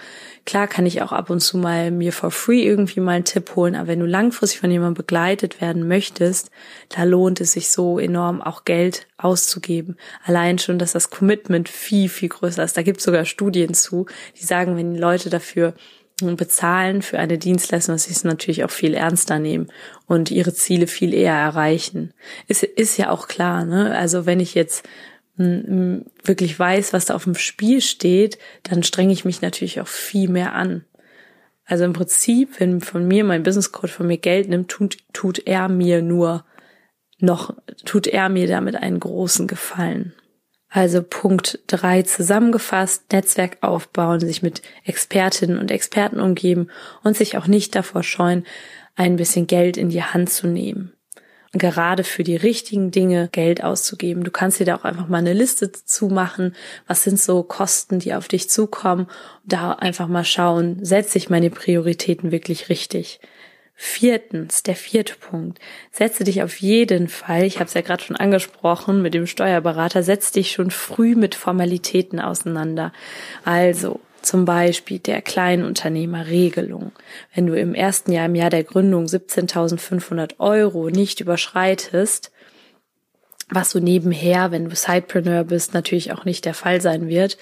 klar 0.44 0.66
kann 0.66 0.86
ich 0.86 1.02
auch 1.02 1.12
ab 1.12 1.30
und 1.30 1.40
zu 1.40 1.58
mal 1.58 1.90
mir 1.90 2.12
for 2.12 2.30
free 2.30 2.62
irgendwie 2.62 3.00
mal 3.00 3.12
einen 3.12 3.24
Tipp 3.24 3.54
holen, 3.56 3.74
aber 3.74 3.88
wenn 3.88 4.00
du 4.00 4.06
langfristig 4.06 4.60
von 4.60 4.70
jemandem 4.70 4.94
begleitet 4.94 5.60
werden 5.60 5.86
möchtest, 5.88 6.50
da 6.88 7.04
lohnt 7.04 7.40
es 7.40 7.52
sich 7.52 7.70
so 7.70 7.98
enorm 7.98 8.42
auch 8.42 8.64
Geld 8.64 9.06
auszugeben. 9.16 9.96
Allein 10.24 10.58
schon, 10.58 10.78
dass 10.78 10.92
das 10.92 11.10
Commitment 11.10 11.68
viel, 11.68 12.08
viel 12.08 12.28
größer 12.28 12.64
ist. 12.64 12.76
Da 12.76 12.82
gibt 12.82 12.98
es 12.98 13.04
sogar 13.04 13.24
Studien 13.24 13.74
zu, 13.74 14.06
die 14.38 14.44
sagen, 14.44 14.76
wenn 14.76 14.94
die 14.94 15.00
Leute 15.00 15.30
dafür 15.30 15.74
bezahlen 16.22 17.02
für 17.02 17.18
eine 17.18 17.36
Dienstleistung, 17.36 17.94
dass 17.94 18.04
sie 18.04 18.12
es 18.12 18.24
natürlich 18.24 18.64
auch 18.64 18.70
viel 18.70 18.94
ernster 18.94 19.38
nehmen 19.38 19.66
und 20.06 20.30
ihre 20.30 20.54
Ziele 20.54 20.86
viel 20.86 21.12
eher 21.12 21.34
erreichen. 21.34 22.14
Ist, 22.48 22.62
ist 22.62 22.96
ja 22.96 23.10
auch 23.10 23.28
klar, 23.28 23.66
ne? 23.66 23.94
Also 23.94 24.24
wenn 24.24 24.40
ich 24.40 24.54
jetzt 24.54 24.88
wirklich 25.36 26.58
weiß, 26.58 26.92
was 26.92 27.06
da 27.06 27.14
auf 27.14 27.24
dem 27.24 27.34
Spiel 27.34 27.80
steht, 27.80 28.38
dann 28.62 28.82
strenge 28.82 29.12
ich 29.12 29.24
mich 29.24 29.42
natürlich 29.42 29.80
auch 29.80 29.88
viel 29.88 30.28
mehr 30.28 30.54
an. 30.54 30.84
Also 31.66 31.84
im 31.84 31.92
Prinzip, 31.92 32.60
wenn 32.60 32.80
von 32.80 33.06
mir 33.06 33.24
mein 33.24 33.42
Business 33.42 33.72
Code 33.72 33.92
von 33.92 34.06
mir 34.06 34.18
Geld 34.18 34.48
nimmt, 34.48 34.68
tut, 34.68 34.98
tut 35.12 35.46
er 35.46 35.68
mir 35.68 36.00
nur 36.00 36.44
noch, 37.18 37.54
tut 37.84 38.06
er 38.06 38.28
mir 38.28 38.46
damit 38.46 38.76
einen 38.76 39.00
großen 39.00 39.46
Gefallen. 39.46 40.14
Also 40.68 41.02
Punkt 41.02 41.60
drei 41.66 42.02
zusammengefasst, 42.02 43.12
Netzwerk 43.12 43.58
aufbauen, 43.62 44.20
sich 44.20 44.42
mit 44.42 44.62
Expertinnen 44.84 45.58
und 45.58 45.70
Experten 45.70 46.20
umgeben 46.20 46.68
und 47.02 47.16
sich 47.16 47.36
auch 47.36 47.46
nicht 47.46 47.74
davor 47.74 48.02
scheuen, 48.02 48.44
ein 48.94 49.16
bisschen 49.16 49.46
Geld 49.46 49.76
in 49.76 49.88
die 49.88 50.02
Hand 50.02 50.30
zu 50.30 50.46
nehmen. 50.46 50.95
Gerade 51.58 52.04
für 52.04 52.24
die 52.24 52.36
richtigen 52.36 52.90
Dinge 52.90 53.28
Geld 53.32 53.62
auszugeben. 53.62 54.24
Du 54.24 54.30
kannst 54.30 54.60
dir 54.60 54.66
da 54.66 54.76
auch 54.76 54.84
einfach 54.84 55.08
mal 55.08 55.18
eine 55.18 55.32
Liste 55.32 55.72
zu 55.72 56.08
machen. 56.08 56.54
Was 56.86 57.04
sind 57.04 57.18
so 57.18 57.42
Kosten, 57.42 57.98
die 57.98 58.14
auf 58.14 58.28
dich 58.28 58.50
zukommen? 58.50 59.08
Da 59.44 59.72
einfach 59.72 60.08
mal 60.08 60.24
schauen, 60.24 60.84
setze 60.84 61.18
ich 61.18 61.30
meine 61.30 61.50
Prioritäten 61.50 62.32
wirklich 62.32 62.68
richtig? 62.68 63.20
Viertens, 63.78 64.62
der 64.62 64.74
vierte 64.74 65.14
Punkt. 65.16 65.58
Setze 65.92 66.24
dich 66.24 66.42
auf 66.42 66.56
jeden 66.62 67.08
Fall, 67.08 67.42
ich 67.42 67.56
habe 67.56 67.66
es 67.66 67.74
ja 67.74 67.82
gerade 67.82 68.02
schon 68.02 68.16
angesprochen 68.16 69.02
mit 69.02 69.12
dem 69.12 69.26
Steuerberater, 69.26 70.02
setze 70.02 70.32
dich 70.32 70.52
schon 70.52 70.70
früh 70.70 71.14
mit 71.14 71.34
Formalitäten 71.34 72.18
auseinander. 72.18 72.90
Also 73.44 74.00
zum 74.26 74.44
Beispiel 74.44 74.98
der 74.98 75.22
Kleinunternehmerregelung. 75.22 76.92
Wenn 77.34 77.46
du 77.46 77.58
im 77.58 77.74
ersten 77.74 78.12
Jahr, 78.12 78.26
im 78.26 78.34
Jahr 78.34 78.50
der 78.50 78.64
Gründung 78.64 79.04
17.500 79.04 80.38
Euro 80.38 80.90
nicht 80.90 81.20
überschreitest, 81.20 82.32
was 83.48 83.70
so 83.70 83.78
nebenher, 83.78 84.50
wenn 84.50 84.68
du 84.68 84.74
Sidepreneur 84.74 85.44
bist, 85.44 85.72
natürlich 85.74 86.12
auch 86.12 86.24
nicht 86.24 86.44
der 86.44 86.54
Fall 86.54 86.80
sein 86.80 87.08
wird, 87.08 87.38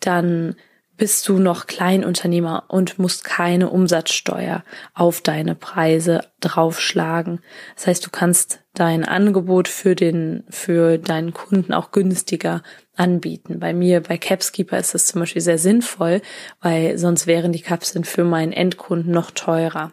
dann 0.00 0.56
bist 0.96 1.28
du 1.28 1.38
noch 1.38 1.66
Kleinunternehmer 1.66 2.64
und 2.68 2.98
musst 2.98 3.24
keine 3.24 3.70
Umsatzsteuer 3.70 4.64
auf 4.94 5.20
deine 5.20 5.54
Preise 5.54 6.22
draufschlagen. 6.40 7.40
Das 7.74 7.86
heißt, 7.86 8.06
du 8.06 8.10
kannst 8.10 8.60
dein 8.72 9.04
Angebot 9.04 9.68
für 9.68 9.94
den, 9.94 10.44
für 10.48 10.98
deinen 10.98 11.32
Kunden 11.32 11.72
auch 11.72 11.90
günstiger 11.90 12.62
anbieten. 12.96 13.60
Bei 13.60 13.72
mir, 13.72 14.00
bei 14.00 14.18
Capskeeper 14.18 14.78
ist 14.78 14.94
das 14.94 15.06
zum 15.06 15.20
Beispiel 15.20 15.42
sehr 15.42 15.58
sinnvoll, 15.58 16.22
weil 16.60 16.98
sonst 16.98 17.26
wären 17.26 17.52
die 17.52 17.60
Kapseln 17.60 18.04
für 18.04 18.24
meinen 18.24 18.52
Endkunden 18.52 19.12
noch 19.12 19.30
teurer. 19.30 19.92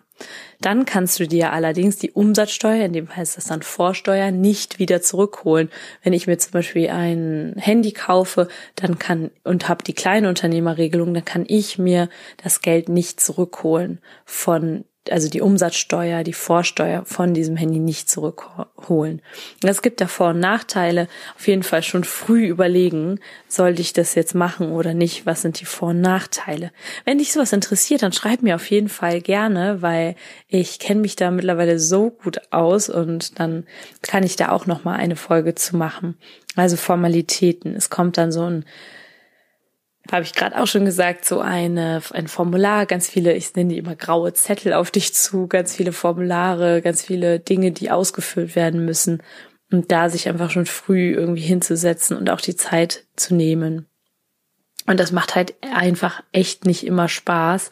Dann 0.62 0.86
kannst 0.86 1.20
du 1.20 1.28
dir 1.28 1.52
allerdings 1.52 1.98
die 1.98 2.12
Umsatzsteuer, 2.12 2.86
in 2.86 2.94
dem 2.94 3.08
Fall 3.08 3.24
ist 3.24 3.36
das 3.36 3.46
dann 3.46 3.62
Vorsteuer, 3.62 4.32
nicht 4.32 4.80
wieder 4.80 5.02
zurückholen. 5.02 5.70
Wenn 6.04 6.14
ich 6.14 6.28
mir 6.28 6.38
zum 6.38 6.52
Beispiel 6.52 6.90
ein 6.90 7.56
Handy 7.58 7.92
kaufe, 7.92 8.48
dann 8.76 9.00
kann 9.00 9.32
und 9.44 9.68
habe 9.68 9.84
die 9.84 9.94
Kleinunternehmerregelung, 9.94 11.14
dann 11.14 11.26
kann 11.26 11.44
ich 11.48 11.78
mir 11.78 12.10
das 12.42 12.62
Geld 12.62 12.88
nicht 12.88 13.20
zurückholen 13.20 14.00
von 14.24 14.86
also 15.10 15.30
die 15.30 15.42
Umsatzsteuer, 15.42 16.24
die 16.24 16.34
Vorsteuer 16.34 17.04
von 17.06 17.34
diesem 17.34 17.58
Handy 17.58 17.80
nicht 17.80 18.10
zurückholen. 18.10 19.22
Es 19.64 19.82
gibt 19.82 20.00
da 20.00 20.08
Vor- 20.08 20.30
und 20.30 20.40
Nachteile. 20.40 21.08
Auf 21.36 21.48
jeden 21.48 21.64
Fall 21.64 21.84
schon 21.84 22.04
früh 22.04 22.46
überlegen, 22.48 23.20
sollte 23.48 23.82
ich 23.82 23.94
das 23.94 24.16
jetzt 24.16 24.34
machen 24.34 24.72
oder 24.72 24.94
nicht? 24.94 25.26
Was 25.26 25.42
sind 25.42 25.60
die 25.60 25.66
Vor- 25.66 25.90
und 25.90 26.02
Nachteile? 26.02 26.72
Wenn 27.06 27.18
dich 27.18 27.34
sowas 27.34 27.54
interessiert, 27.54 28.02
dann 28.02 28.14
schreib 28.14 28.42
mir 28.42 28.56
auf 28.56 28.70
jeden 28.70 28.90
Fall 28.90 29.22
gerne, 29.22 29.82
weil 29.82 30.16
ich 30.48 30.80
kenne 30.80 31.02
mich 31.02 31.16
da 31.16 31.32
mittlerweile 31.32 31.80
so 31.80 32.10
gut 32.10 32.40
aus 32.52 32.90
und 32.90 33.40
dann 33.40 33.66
kann 34.02 34.24
ich 34.24 34.36
da 34.36 34.50
auch 34.50 34.66
noch 34.66 34.84
mal 34.84 34.96
eine 34.96 35.16
Folge 35.16 35.56
zu 35.56 35.76
machen. 35.76 36.18
Also 36.56 36.78
Formalitäten. 36.78 37.76
Es 37.76 37.90
kommt 37.90 38.18
dann 38.18 38.32
so 38.32 38.44
ein 38.44 38.66
habe 40.12 40.24
ich 40.24 40.34
gerade 40.34 40.60
auch 40.62 40.68
schon 40.68 40.86
gesagt, 40.86 41.26
so 41.26 41.40
eine, 41.40 42.02
ein 42.12 42.28
Formular, 42.28 42.86
ganz 42.86 43.10
viele, 43.10 43.34
ich 43.34 43.56
nenne 43.56 43.70
die 43.70 43.78
immer 43.78 43.96
graue 43.96 44.34
Zettel 44.34 44.74
auf 44.74 44.92
dich 44.92 45.14
zu, 45.14 45.48
ganz 45.48 45.76
viele 45.76 45.94
Formulare, 45.94 46.82
ganz 46.82 47.04
viele 47.04 47.40
Dinge, 47.40 47.72
die 47.72 47.90
ausgefüllt 47.90 48.56
werden 48.56 48.84
müssen. 48.86 49.24
Und 49.72 49.92
da 49.92 50.10
sich 50.10 50.28
einfach 50.28 50.52
schon 50.52 50.66
früh 50.66 51.14
irgendwie 51.14 51.42
hinzusetzen 51.42 52.18
und 52.18 52.30
auch 52.30 52.42
die 52.42 52.56
Zeit 52.56 53.06
zu 53.16 53.34
nehmen. 53.34 53.88
Und 54.86 55.00
das 55.00 55.12
macht 55.12 55.36
halt 55.36 55.56
einfach 55.62 56.22
echt 56.32 56.66
nicht 56.66 56.86
immer 56.86 57.08
Spaß. 57.08 57.70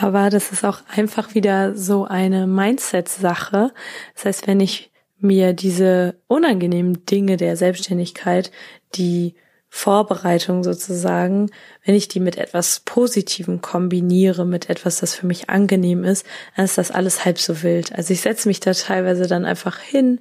Aber 0.00 0.30
das 0.30 0.50
ist 0.50 0.64
auch 0.64 0.80
einfach 0.94 1.34
wieder 1.34 1.74
so 1.74 2.06
eine 2.06 2.46
Mindset-Sache. 2.46 3.72
Das 4.14 4.24
heißt, 4.24 4.46
wenn 4.46 4.60
ich 4.60 4.90
mir 5.20 5.52
diese 5.52 6.20
unangenehmen 6.26 7.04
Dinge 7.06 7.36
der 7.36 7.56
Selbstständigkeit, 7.56 8.50
die 8.94 9.34
Vorbereitung 9.70 10.64
sozusagen, 10.64 11.50
wenn 11.84 11.94
ich 11.94 12.08
die 12.08 12.20
mit 12.20 12.38
etwas 12.38 12.80
Positivem 12.80 13.60
kombiniere, 13.60 14.46
mit 14.46 14.70
etwas, 14.70 15.00
das 15.00 15.14
für 15.14 15.26
mich 15.26 15.50
angenehm 15.50 16.04
ist, 16.04 16.26
dann 16.56 16.64
ist 16.64 16.78
das 16.78 16.90
alles 16.90 17.24
halb 17.24 17.38
so 17.38 17.62
wild. 17.62 17.94
Also 17.94 18.12
ich 18.12 18.22
setze 18.22 18.48
mich 18.48 18.60
da 18.60 18.72
teilweise 18.72 19.26
dann 19.26 19.44
einfach 19.44 19.78
hin 19.78 20.20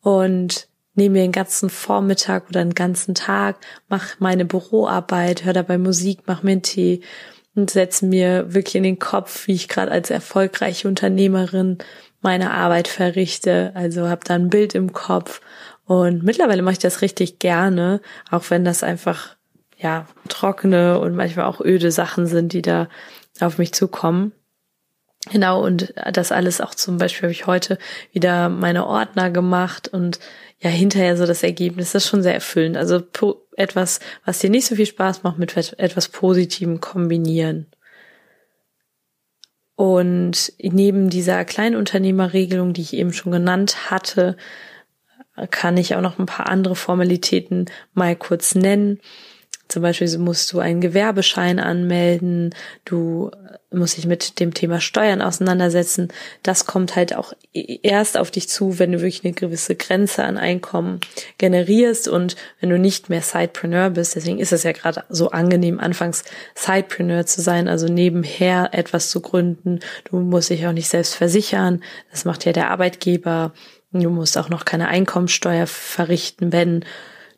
und 0.00 0.68
nehme 0.94 1.14
mir 1.14 1.22
den 1.22 1.32
ganzen 1.32 1.70
Vormittag 1.70 2.48
oder 2.48 2.64
den 2.64 2.74
ganzen 2.74 3.14
Tag, 3.14 3.56
mache 3.88 4.16
meine 4.18 4.44
Büroarbeit, 4.44 5.44
höre 5.44 5.52
dabei 5.52 5.78
Musik, 5.78 6.26
mache 6.26 6.44
mir 6.44 6.52
einen 6.52 6.62
Tee 6.62 7.02
und 7.54 7.70
setze 7.70 8.06
mir 8.06 8.54
wirklich 8.54 8.76
in 8.76 8.82
den 8.82 8.98
Kopf, 8.98 9.46
wie 9.46 9.54
ich 9.54 9.68
gerade 9.68 9.90
als 9.90 10.10
erfolgreiche 10.10 10.88
Unternehmerin 10.88 11.78
meine 12.22 12.52
Arbeit 12.52 12.88
verrichte. 12.88 13.72
Also 13.74 14.08
habe 14.08 14.24
da 14.24 14.34
ein 14.34 14.50
Bild 14.50 14.74
im 14.74 14.92
Kopf 14.92 15.40
und 15.90 16.22
mittlerweile 16.22 16.62
mache 16.62 16.74
ich 16.74 16.78
das 16.78 17.02
richtig 17.02 17.40
gerne, 17.40 18.00
auch 18.30 18.44
wenn 18.50 18.64
das 18.64 18.84
einfach 18.84 19.34
ja 19.76 20.06
trockene 20.28 21.00
und 21.00 21.16
manchmal 21.16 21.46
auch 21.46 21.60
öde 21.60 21.90
Sachen 21.90 22.28
sind, 22.28 22.52
die 22.52 22.62
da 22.62 22.86
auf 23.40 23.58
mich 23.58 23.72
zukommen. 23.72 24.30
Genau, 25.32 25.64
und 25.64 25.92
das 26.12 26.30
alles 26.30 26.60
auch 26.60 26.76
zum 26.76 26.98
Beispiel 26.98 27.22
habe 27.22 27.32
ich 27.32 27.48
heute 27.48 27.76
wieder 28.12 28.48
meine 28.48 28.86
Ordner 28.86 29.30
gemacht 29.30 29.88
und 29.88 30.20
ja, 30.60 30.70
hinterher 30.70 31.16
so 31.16 31.26
das 31.26 31.42
Ergebnis, 31.42 31.90
das 31.90 32.04
ist 32.04 32.10
schon 32.10 32.22
sehr 32.22 32.34
erfüllend. 32.34 32.76
Also 32.76 33.02
etwas, 33.56 33.98
was 34.24 34.38
dir 34.38 34.48
nicht 34.50 34.68
so 34.68 34.76
viel 34.76 34.86
Spaß 34.86 35.24
macht, 35.24 35.40
mit 35.40 35.74
etwas 35.76 36.06
Positivem 36.06 36.80
kombinieren. 36.80 37.66
Und 39.74 40.52
neben 40.60 41.10
dieser 41.10 41.44
Kleinunternehmerregelung, 41.44 42.74
die 42.74 42.82
ich 42.82 42.92
eben 42.92 43.12
schon 43.12 43.32
genannt 43.32 43.90
hatte, 43.90 44.36
kann 45.50 45.76
ich 45.76 45.94
auch 45.94 46.00
noch 46.00 46.18
ein 46.18 46.26
paar 46.26 46.48
andere 46.48 46.76
Formalitäten 46.76 47.66
mal 47.94 48.16
kurz 48.16 48.54
nennen. 48.54 49.00
Zum 49.70 49.82
Beispiel 49.82 50.18
musst 50.18 50.52
du 50.52 50.58
einen 50.58 50.80
Gewerbeschein 50.80 51.60
anmelden, 51.60 52.52
du 52.84 53.30
musst 53.70 53.96
dich 53.96 54.06
mit 54.06 54.40
dem 54.40 54.52
Thema 54.52 54.80
Steuern 54.80 55.22
auseinandersetzen. 55.22 56.08
Das 56.42 56.66
kommt 56.66 56.96
halt 56.96 57.14
auch 57.14 57.32
erst 57.52 58.18
auf 58.18 58.32
dich 58.32 58.48
zu, 58.48 58.80
wenn 58.80 58.90
du 58.90 58.98
wirklich 58.98 59.24
eine 59.24 59.32
gewisse 59.32 59.76
Grenze 59.76 60.24
an 60.24 60.38
Einkommen 60.38 60.98
generierst 61.38 62.08
und 62.08 62.34
wenn 62.60 62.70
du 62.70 62.80
nicht 62.80 63.10
mehr 63.10 63.22
Sidepreneur 63.22 63.90
bist. 63.90 64.16
Deswegen 64.16 64.40
ist 64.40 64.52
es 64.52 64.64
ja 64.64 64.72
gerade 64.72 65.04
so 65.08 65.30
angenehm, 65.30 65.78
anfangs 65.78 66.24
Sidepreneur 66.56 67.26
zu 67.26 67.40
sein, 67.40 67.68
also 67.68 67.86
nebenher 67.86 68.70
etwas 68.72 69.08
zu 69.08 69.20
gründen. 69.20 69.78
Du 70.02 70.18
musst 70.18 70.50
dich 70.50 70.66
auch 70.66 70.72
nicht 70.72 70.88
selbst 70.88 71.14
versichern. 71.14 71.82
Das 72.10 72.24
macht 72.24 72.44
ja 72.44 72.52
der 72.52 72.70
Arbeitgeber. 72.72 73.52
Du 73.92 74.10
musst 74.10 74.38
auch 74.38 74.48
noch 74.48 74.64
keine 74.64 74.88
Einkommensteuer 74.88 75.66
verrichten, 75.66 76.52
wenn 76.52 76.84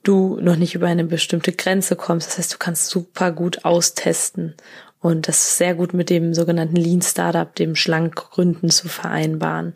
du 0.03 0.39
noch 0.41 0.57
nicht 0.57 0.75
über 0.75 0.87
eine 0.87 1.05
bestimmte 1.05 1.53
Grenze 1.53 1.97
kommst. 1.97 2.29
Das 2.29 2.39
heißt, 2.39 2.55
du 2.55 2.59
kannst 2.59 2.89
super 2.89 3.33
gut 3.33 3.65
austesten. 3.65 4.55
Und 5.01 5.29
das 5.29 5.43
ist 5.43 5.59
sehr 5.59 5.75
gut 5.75 5.95
mit 5.95 6.11
dem 6.11 6.35
sogenannten 6.35 6.77
Lean 6.77 7.03
Startup, 7.03 7.53
dem 7.55 7.75
Schlankgründen 7.75 8.71
zu 8.71 8.89
vereinbaren, 8.89 9.75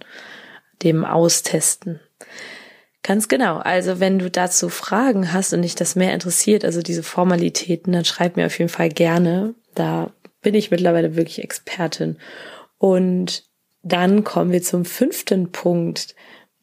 dem 0.82 1.04
Austesten. 1.04 2.00
Ganz 3.02 3.28
genau. 3.28 3.58
Also 3.58 4.00
wenn 4.00 4.18
du 4.18 4.30
dazu 4.30 4.68
Fragen 4.68 5.32
hast 5.32 5.52
und 5.52 5.62
dich 5.62 5.74
das 5.74 5.96
mehr 5.96 6.12
interessiert, 6.12 6.64
also 6.64 6.82
diese 6.82 7.02
Formalitäten, 7.02 7.92
dann 7.92 8.04
schreib 8.04 8.36
mir 8.36 8.46
auf 8.46 8.58
jeden 8.58 8.68
Fall 8.68 8.88
gerne. 8.88 9.54
Da 9.74 10.10
bin 10.42 10.54
ich 10.54 10.70
mittlerweile 10.70 11.16
wirklich 11.16 11.42
Expertin. 11.42 12.18
Und 12.78 13.44
dann 13.82 14.24
kommen 14.24 14.52
wir 14.52 14.62
zum 14.62 14.84
fünften 14.84 15.52
Punkt, 15.52 16.14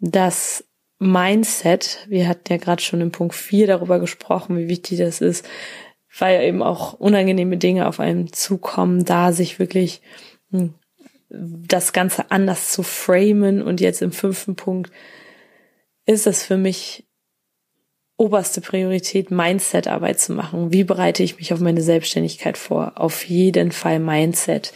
das 0.05 0.65
Mindset, 1.00 2.05
wir 2.10 2.27
hatten 2.27 2.51
ja 2.51 2.57
gerade 2.57 2.81
schon 2.81 3.00
im 3.00 3.12
Punkt 3.12 3.33
4 3.33 3.67
darüber 3.67 4.00
gesprochen, 4.00 4.57
wie 4.57 4.67
wichtig 4.67 5.00
das 5.00 5.22
ist, 5.22 5.45
weil 6.19 6.43
eben 6.43 6.62
auch 6.62 6.93
unangenehme 6.93 7.57
Dinge 7.57 7.88
auf 7.88 8.01
einem 8.01 8.31
zukommen, 8.33 9.05
da 9.05 9.31
sich 9.31 9.60
wirklich 9.60 10.01
hm, 10.51 10.74
das 11.29 11.93
Ganze 11.93 12.31
anders 12.31 12.72
zu 12.72 12.83
framen. 12.83 13.62
Und 13.62 13.79
jetzt 13.79 14.01
im 14.01 14.12
fünften 14.12 14.55
Punkt 14.55 14.91
ist 16.05 16.27
es 16.27 16.43
für 16.43 16.57
mich 16.57 17.07
oberste 18.17 18.60
Priorität, 18.60 19.31
Mindset-Arbeit 19.31 20.19
zu 20.19 20.33
machen. 20.33 20.74
Wie 20.74 20.83
bereite 20.83 21.24
ich 21.24 21.38
mich 21.38 21.53
auf 21.53 21.62
meine 21.62 21.81
Selbstständigkeit 21.81 22.57
vor? 22.57 22.93
Auf 22.95 23.25
jeden 23.25 23.72
Fall 23.72 24.00
Mindset. 24.00 24.74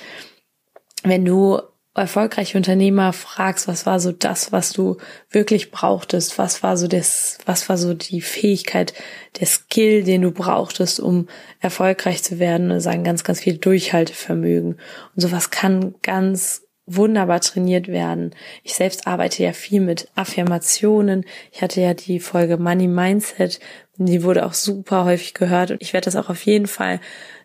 Wenn 1.04 1.26
du 1.26 1.62
erfolgreiche 2.02 2.58
Unternehmer 2.58 3.14
fragst, 3.14 3.68
was 3.68 3.86
war 3.86 4.00
so 4.00 4.12
das, 4.12 4.52
was 4.52 4.72
du 4.72 4.98
wirklich 5.30 5.72
brauchtest, 5.72 6.38
was 6.38 6.64
war 6.64 6.78
so 6.78 6.88
das, 6.88 7.38
was 7.46 7.70
war 7.70 7.78
so 7.78 7.94
die 7.94 8.22
Fähigkeit, 8.22 8.94
der 9.40 9.48
Skill, 9.48 10.04
den 10.04 10.22
du 10.22 10.32
brauchtest, 10.32 11.00
um 11.00 11.28
erfolgreich 11.60 12.24
zu 12.24 12.40
werden, 12.40 12.72
und 12.72 12.80
sagen 12.80 13.04
ganz, 13.04 13.24
ganz 13.24 13.40
viel 13.40 13.58
Durchhaltevermögen. 13.58 14.74
Und 14.74 15.22
sowas 15.22 15.50
kann 15.50 15.96
ganz 16.02 16.64
wunderbar 16.88 17.42
trainiert 17.42 17.90
werden. 17.90 18.34
Ich 18.64 18.74
selbst 18.76 19.08
arbeite 19.08 19.44
ja 19.44 19.52
viel 19.52 19.82
mit 19.82 20.10
Affirmationen. 20.16 21.26
Ich 21.52 21.62
hatte 21.62 21.82
ja 21.82 21.94
die 21.94 22.20
Folge 22.20 22.58
Money 22.58 22.88
Mindset, 22.88 23.60
die 23.98 24.24
wurde 24.24 24.46
auch 24.46 24.54
super 24.54 25.06
häufig 25.06 25.34
gehört 25.34 25.72
und 25.72 25.82
ich 25.82 25.94
werde 25.94 26.06
das 26.06 26.16
auch 26.16 26.30
auf 26.30 26.46
jeden 26.46 26.68
Fall 26.68 27.00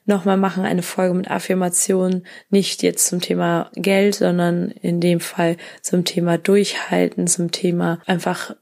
nochmal 0.04 0.36
machen, 0.36 0.64
eine 0.64 0.82
Folge 0.82 1.14
mit 1.14 1.30
Affirmationen, 1.30 2.26
nicht 2.50 2.82
jetzt 2.82 3.06
zum 3.06 3.20
Thema 3.20 3.70
Geld, 3.74 4.16
sondern 4.16 4.70
in 4.70 5.00
dem 5.00 5.20
Fall 5.20 5.56
zum 5.80 6.04
Thema 6.04 6.38
Durchhalten, 6.38 7.26
zum 7.26 7.50
Thema 7.52 8.00
einfach, 8.06 8.56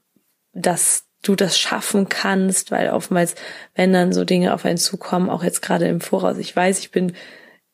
dass 0.52 1.04
du 1.22 1.34
das 1.34 1.58
schaffen 1.58 2.08
kannst, 2.08 2.70
weil 2.70 2.90
oftmals, 2.90 3.34
wenn 3.74 3.92
dann 3.92 4.12
so 4.12 4.24
Dinge 4.24 4.54
auf 4.54 4.64
einen 4.64 4.78
zukommen, 4.78 5.30
auch 5.30 5.44
jetzt 5.44 5.62
gerade 5.62 5.86
im 5.86 6.00
Voraus, 6.00 6.38
ich 6.38 6.54
weiß, 6.54 6.78
ich 6.80 6.90
bin 6.90 7.12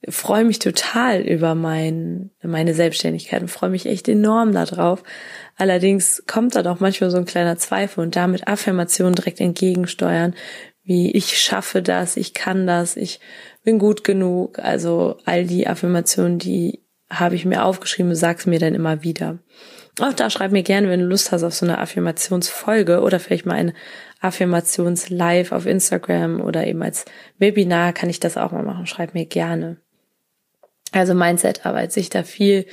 freue 0.09 0.45
mich 0.45 0.59
total 0.59 1.21
über 1.21 1.55
mein, 1.55 2.31
meine 2.43 2.75
Selbstständigkeit 2.75 3.43
und 3.43 3.49
freue 3.49 3.71
mich 3.71 3.87
echt 3.87 4.09
enorm 4.09 4.53
darauf. 4.53 5.03
Allerdings 5.57 6.23
kommt 6.27 6.55
da 6.55 6.63
doch 6.63 6.81
manchmal 6.81 7.11
so 7.11 7.17
ein 7.17 7.25
kleiner 7.25 7.57
Zweifel 7.57 8.01
und 8.01 8.15
damit 8.15 8.47
Affirmationen 8.47 9.15
direkt 9.15 9.41
entgegensteuern, 9.41 10.35
wie 10.83 11.11
ich 11.11 11.39
schaffe 11.39 11.83
das, 11.83 12.17
ich 12.17 12.35
kann 12.35 12.67
das, 12.67 12.97
ich 12.97 13.21
bin 13.67 13.79
gut 13.81 14.05
genug. 14.05 14.61
Also 14.61 15.19
all 15.27 15.45
die 15.45 15.67
Affirmationen, 15.67 16.39
die 16.39 16.85
habe 17.11 17.35
ich 17.35 17.45
mir 17.45 17.65
aufgeschrieben 17.65 18.15
sag's 18.15 18.47
mir 18.47 18.59
dann 18.59 18.75
immer 18.75 19.03
wieder. 19.03 19.39
Auch 20.01 20.13
da 20.13 20.31
schreib 20.31 20.53
mir 20.53 20.63
gerne, 20.63 20.89
wenn 20.89 21.01
du 21.01 21.07
Lust 21.07 21.33
hast 21.33 21.43
auf 21.43 21.55
so 21.55 21.67
eine 21.67 21.79
Affirmationsfolge 21.79 23.01
oder 23.01 23.19
vielleicht 23.19 23.45
mal 23.45 23.55
ein 23.57 23.73
Affirmations-Live 24.21 25.53
auf 25.53 25.67
Instagram 25.67 26.41
oder 26.41 26.67
eben 26.67 26.83
als 26.83 27.07
Webinar 27.39 27.93
kann 27.93 28.09
ich 28.09 28.21
das 28.21 28.37
auch 28.37 28.53
mal 28.53 28.63
machen. 28.63 28.87
Schreib 28.87 29.15
mir 29.15 29.27
gerne. 29.27 29.79
Also 30.93 31.15
Mindset-Arbeit, 31.15 31.93
sich 31.93 32.09
da 32.09 32.23
viel 32.23 32.67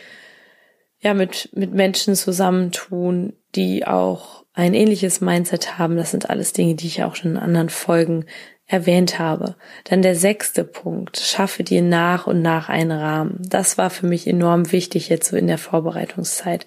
ja 1.00 1.14
mit, 1.14 1.50
mit 1.54 1.74
Menschen 1.74 2.16
zusammentun, 2.16 3.34
die 3.56 3.88
auch 3.88 4.46
ein 4.54 4.76
ähnliches 4.76 5.22
Mindset 5.22 5.80
haben. 5.80 5.98
Das 5.98 6.12
sind 6.12 6.30
alles 6.30 6.54
Dinge, 6.54 6.76
die 6.76 6.88
ich 6.88 7.04
auch 7.04 7.16
schon 7.16 7.32
in 7.32 7.38
anderen 7.38 7.70
Folgen 7.70 8.26
erwähnt 8.66 9.20
habe. 9.20 9.56
Dann 9.86 10.02
der 10.02 10.16
sechste 10.16 10.64
Punkt, 10.64 11.18
schaffe 11.18 11.64
dir 11.64 11.82
nach 11.82 12.28
und 12.28 12.42
nach 12.42 12.70
einen 12.70 12.92
Rahmen. 12.92 13.38
Das 13.40 13.78
war 13.78 13.90
für 13.90 14.08
mich 14.08 14.28
enorm 14.28 14.72
wichtig 14.72 15.10
jetzt 15.10 15.30
so 15.30 15.38
in 15.38 15.48
der 15.48 15.58
Vorbereitungszeit. 15.58 16.66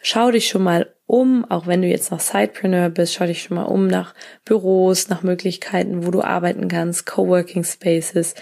Schau 0.00 0.30
dich 0.30 0.48
schon 0.48 0.62
mal 0.62 0.92
um, 1.06 1.44
auch 1.48 1.66
wenn 1.66 1.82
du 1.82 1.88
jetzt 1.88 2.10
noch 2.10 2.20
Sidepreneur 2.20 2.90
bist, 2.90 3.14
schau 3.14 3.26
dich 3.26 3.42
schon 3.42 3.56
mal 3.56 3.64
um 3.64 3.86
nach 3.86 4.14
Büros, 4.44 5.08
nach 5.08 5.22
Möglichkeiten, 5.22 6.06
wo 6.06 6.10
du 6.10 6.22
arbeiten 6.22 6.68
kannst, 6.68 7.06
Coworking 7.06 7.64
Spaces 7.64 8.34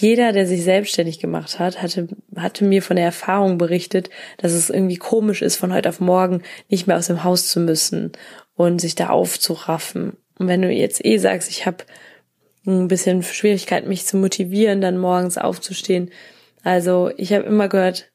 jeder, 0.00 0.30
der 0.32 0.46
sich 0.46 0.62
selbstständig 0.62 1.18
gemacht 1.18 1.58
hat, 1.58 1.82
hatte, 1.82 2.06
hatte 2.36 2.64
mir 2.64 2.82
von 2.82 2.94
der 2.94 3.06
Erfahrung 3.06 3.58
berichtet, 3.58 4.10
dass 4.36 4.52
es 4.52 4.70
irgendwie 4.70 4.96
komisch 4.96 5.42
ist, 5.42 5.56
von 5.56 5.74
heute 5.74 5.88
auf 5.88 5.98
morgen 5.98 6.42
nicht 6.68 6.86
mehr 6.86 6.96
aus 6.96 7.08
dem 7.08 7.24
Haus 7.24 7.48
zu 7.48 7.58
müssen 7.58 8.12
und 8.54 8.80
sich 8.80 8.94
da 8.94 9.08
aufzuraffen. 9.08 10.16
Und 10.38 10.46
wenn 10.46 10.62
du 10.62 10.70
jetzt 10.70 11.04
eh 11.04 11.18
sagst, 11.18 11.50
ich 11.50 11.66
habe 11.66 11.84
ein 12.68 12.88
bisschen 12.88 13.22
Schwierigkeit, 13.22 13.86
mich 13.86 14.06
zu 14.06 14.16
motivieren, 14.16 14.80
dann 14.80 14.98
morgens 14.98 15.38
aufzustehen. 15.38 16.10
Also 16.62 17.10
ich 17.16 17.32
habe 17.32 17.44
immer 17.44 17.68
gehört, 17.68 18.10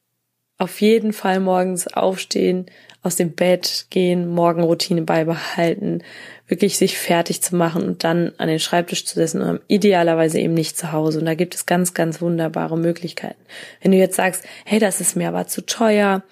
auf 0.58 0.80
jeden 0.80 1.12
Fall 1.12 1.40
morgens 1.40 1.88
aufstehen, 1.88 2.66
aus 3.02 3.16
dem 3.16 3.32
Bett 3.32 3.86
gehen, 3.90 4.28
Morgenroutine 4.28 5.02
beibehalten, 5.02 6.02
wirklich 6.46 6.78
sich 6.78 6.96
fertig 6.96 7.42
zu 7.42 7.54
machen 7.56 7.82
und 7.82 8.04
dann 8.04 8.32
an 8.38 8.48
den 8.48 8.60
Schreibtisch 8.60 9.04
zu 9.04 9.16
setzen 9.16 9.42
und 9.42 9.60
idealerweise 9.68 10.38
eben 10.38 10.54
nicht 10.54 10.78
zu 10.78 10.92
Hause. 10.92 11.18
Und 11.18 11.26
da 11.26 11.34
gibt 11.34 11.54
es 11.54 11.66
ganz, 11.66 11.92
ganz 11.92 12.20
wunderbare 12.20 12.78
Möglichkeiten. 12.78 13.40
Wenn 13.82 13.92
du 13.92 13.98
jetzt 13.98 14.16
sagst, 14.16 14.44
hey, 14.64 14.78
das 14.78 15.00
ist 15.00 15.16
mir 15.16 15.28
aber 15.28 15.46
zu 15.46 15.66
teuer, 15.66 16.22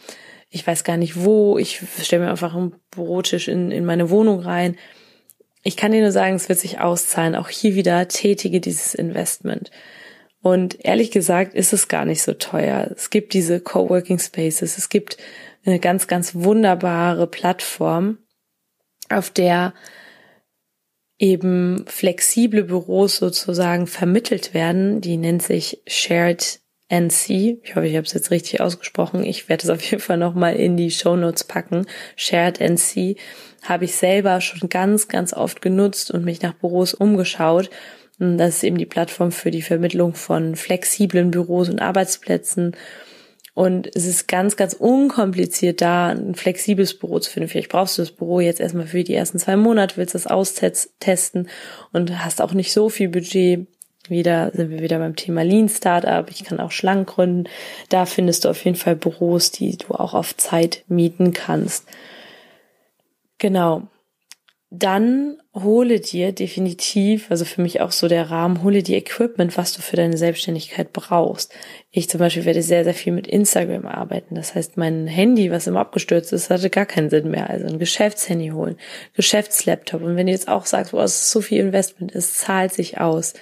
ich 0.49 0.67
weiß 0.67 0.85
gar 0.85 0.97
nicht 0.97 1.25
wo, 1.25 1.59
ich 1.59 1.83
stelle 2.03 2.25
mir 2.25 2.31
einfach 2.31 2.55
einen 2.55 2.75
Bürotisch 2.91 3.49
in, 3.49 3.71
in 3.71 3.85
meine 3.85 4.11
Wohnung 4.11 4.41
rein. 4.41 4.77
Ich 5.63 5.77
kann 5.77 5.93
dir 5.93 6.01
nur 6.01 6.13
sagen, 6.13 6.35
es 6.35 6.49
wird 6.49 6.59
sich 6.59 6.81
auszahlen. 6.81 7.37
Auch 7.37 7.49
hier 7.49 7.75
wieder 7.75 8.09
tätige 8.09 8.61
dieses 8.61 8.95
Investment. 8.95 9.71
Und 10.43 10.85
ehrlich 10.85 11.13
gesagt 11.13 11.55
ist 11.55 11.73
es 11.73 11.87
gar 11.87 12.05
nicht 12.05 12.23
so 12.23 12.35
teuer. 12.35 12.91
Es 12.95 13.11
gibt 13.11 13.33
diese 13.33 13.61
Coworking 13.61 14.19
Spaces, 14.19 14.77
es 14.77 14.89
gibt 14.89 15.17
eine 15.65 15.79
ganz, 15.79 16.09
ganz 16.09 16.35
wunderbare 16.35 17.29
Plattform, 17.29 18.19
auf 19.09 19.31
der 19.31 19.73
eben 21.19 21.85
flexible 21.87 22.65
Büros 22.65 23.19
sozusagen 23.19 23.87
vermittelt 23.87 24.55
werden. 24.55 25.01
Die 25.01 25.17
nennt 25.17 25.43
sich 25.43 25.81
Shared 25.87 26.62
NC. 26.93 27.59
Ich 27.63 27.75
hoffe, 27.75 27.87
ich 27.87 27.97
habe 27.97 28.07
es 28.07 28.13
jetzt 28.13 28.31
richtig 28.31 28.61
ausgesprochen. 28.61 29.25
Ich 29.25 29.49
werde 29.49 29.65
es 29.65 29.71
auf 29.71 29.83
jeden 29.83 30.03
Fall 30.03 30.19
nochmal 30.19 30.57
in 30.57 30.77
die 30.77 30.91
Show 30.91 31.17
Notes 31.17 31.45
packen. 31.45 31.87
Shared 32.17 32.61
NC 32.61 33.17
habe 33.63 33.87
ich 33.87 33.97
selber 33.97 34.41
schon 34.41 34.69
ganz, 34.69 35.09
ganz 35.09 35.33
oft 35.33 35.63
genutzt 35.63 36.11
und 36.11 36.25
mich 36.25 36.43
nach 36.43 36.55
Büros 36.55 36.95
umgeschaut. 36.95 37.71
Das 38.19 38.57
ist 38.57 38.65
eben 38.65 38.79
die 38.79 38.87
Plattform 38.87 39.33
für 39.33 39.51
die 39.51 39.63
Vermittlung 39.63 40.15
von 40.15 40.55
flexiblen 40.55 41.31
Büros 41.31 41.69
und 41.69 41.81
Arbeitsplätzen 41.81 42.77
und 43.55 43.95
es 43.95 44.07
ist 44.07 44.29
ganz, 44.29 44.57
ganz 44.57 44.73
unkompliziert, 44.73 45.83
da 45.83 46.09
ein 46.09 46.35
flexibles 46.35 46.99
Büro 46.99 47.19
zu 47.19 47.31
finden. 47.31 47.51
Vielleicht 47.51 47.69
brauchst 47.69 47.99
du 47.99 48.03
das 48.03 48.11
Büro 48.11 48.41
jetzt 48.41 48.61
erstmal 48.61 48.87
für 48.87 49.05
die 49.05 49.15
ersten 49.15 49.39
zwei 49.39 49.57
Monate, 49.57 49.99
willst 49.99 50.15
das 50.15 50.27
austesten 50.27 51.49
und 51.93 52.25
hast 52.25 52.41
auch 52.41 52.55
nicht 52.55 52.73
so 52.73 52.89
viel 52.89 53.11
Budget. 53.11 53.67
Wieder 54.09 54.51
sind 54.53 54.71
wir 54.71 54.81
wieder 54.81 54.99
beim 54.99 55.17
Thema 55.17 55.43
Lean 55.43 55.69
Startup. 55.69 56.29
Ich 56.31 56.45
kann 56.45 56.61
auch 56.61 56.73
schlank 56.73 57.09
gründen. 57.09 57.49
Da 57.89 58.07
findest 58.07 58.45
du 58.45 58.49
auf 58.49 58.65
jeden 58.65 58.77
Fall 58.77 58.97
Büros, 58.97 59.51
die 59.51 59.77
du 59.77 59.95
auch 59.95 60.15
auf 60.15 60.37
Zeit 60.37 60.85
mieten 60.89 61.33
kannst. 61.33 61.87
Genau 63.39 63.83
dann 64.75 65.37
hole 65.55 66.01
dir 66.01 66.33
definitiv, 66.33 67.31
also 67.31 67.45
für 67.45 67.61
mich 67.61 67.83
auch 67.83 67.93
so 67.93 68.09
der 68.09 68.31
Rahmen, 68.31 68.63
hole 68.63 68.83
dir 68.83 68.97
Equipment, 68.97 69.59
was 69.59 69.75
du 69.75 69.83
für 69.83 69.97
deine 69.97 70.17
Selbstständigkeit 70.17 70.95
brauchst. 70.95 71.53
Ich 71.91 72.09
zum 72.09 72.21
Beispiel 72.21 72.47
werde 72.47 72.63
sehr, 72.63 72.83
sehr 72.83 72.95
viel 72.95 73.13
mit 73.13 73.27
Instagram 73.27 73.85
arbeiten. 73.85 74.35
Das 74.35 74.55
heißt, 74.55 74.79
mein 74.79 75.07
Handy, 75.07 75.51
was 75.51 75.67
immer 75.67 75.81
abgestürzt 75.81 76.33
ist, 76.33 76.49
hatte 76.49 76.71
gar 76.71 76.87
keinen 76.87 77.11
Sinn 77.11 77.31
mehr. 77.31 77.51
Also 77.51 77.67
ein 77.67 77.79
Geschäftshandy 77.79 78.49
holen, 78.49 78.79
Geschäftslaptop. 79.13 80.01
Und 80.03 80.17
wenn 80.17 80.27
du 80.27 80.33
jetzt 80.33 80.49
auch 80.49 80.65
sagst, 80.65 80.93
boah, 80.93 81.05
es 81.05 81.21
ist 81.21 81.31
so 81.33 81.43
viel 81.43 81.61
Investment, 81.61 82.15
es 82.15 82.33
zahlt 82.37 82.73
sich 82.73 82.99
aus. 82.99 83.35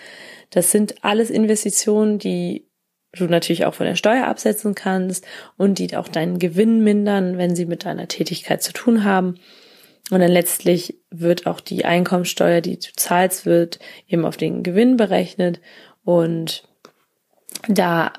Das 0.50 0.70
sind 0.70 1.04
alles 1.04 1.30
Investitionen, 1.30 2.18
die 2.18 2.66
du 3.12 3.24
natürlich 3.24 3.64
auch 3.64 3.74
von 3.74 3.86
der 3.86 3.96
Steuer 3.96 4.26
absetzen 4.26 4.74
kannst 4.74 5.24
und 5.56 5.78
die 5.78 5.96
auch 5.96 6.08
deinen 6.08 6.38
Gewinn 6.38 6.82
mindern, 6.84 7.38
wenn 7.38 7.56
sie 7.56 7.66
mit 7.66 7.84
deiner 7.84 8.08
Tätigkeit 8.08 8.62
zu 8.62 8.72
tun 8.72 9.04
haben. 9.04 9.36
Und 10.10 10.20
dann 10.20 10.30
letztlich 10.30 10.98
wird 11.10 11.46
auch 11.46 11.60
die 11.60 11.84
Einkommensteuer, 11.84 12.60
die 12.60 12.78
du 12.78 12.88
zahlst, 12.96 13.46
wird 13.46 13.78
eben 14.08 14.24
auf 14.24 14.36
den 14.36 14.62
Gewinn 14.62 14.96
berechnet. 14.96 15.60
Und 16.04 16.64
da, 17.68 18.12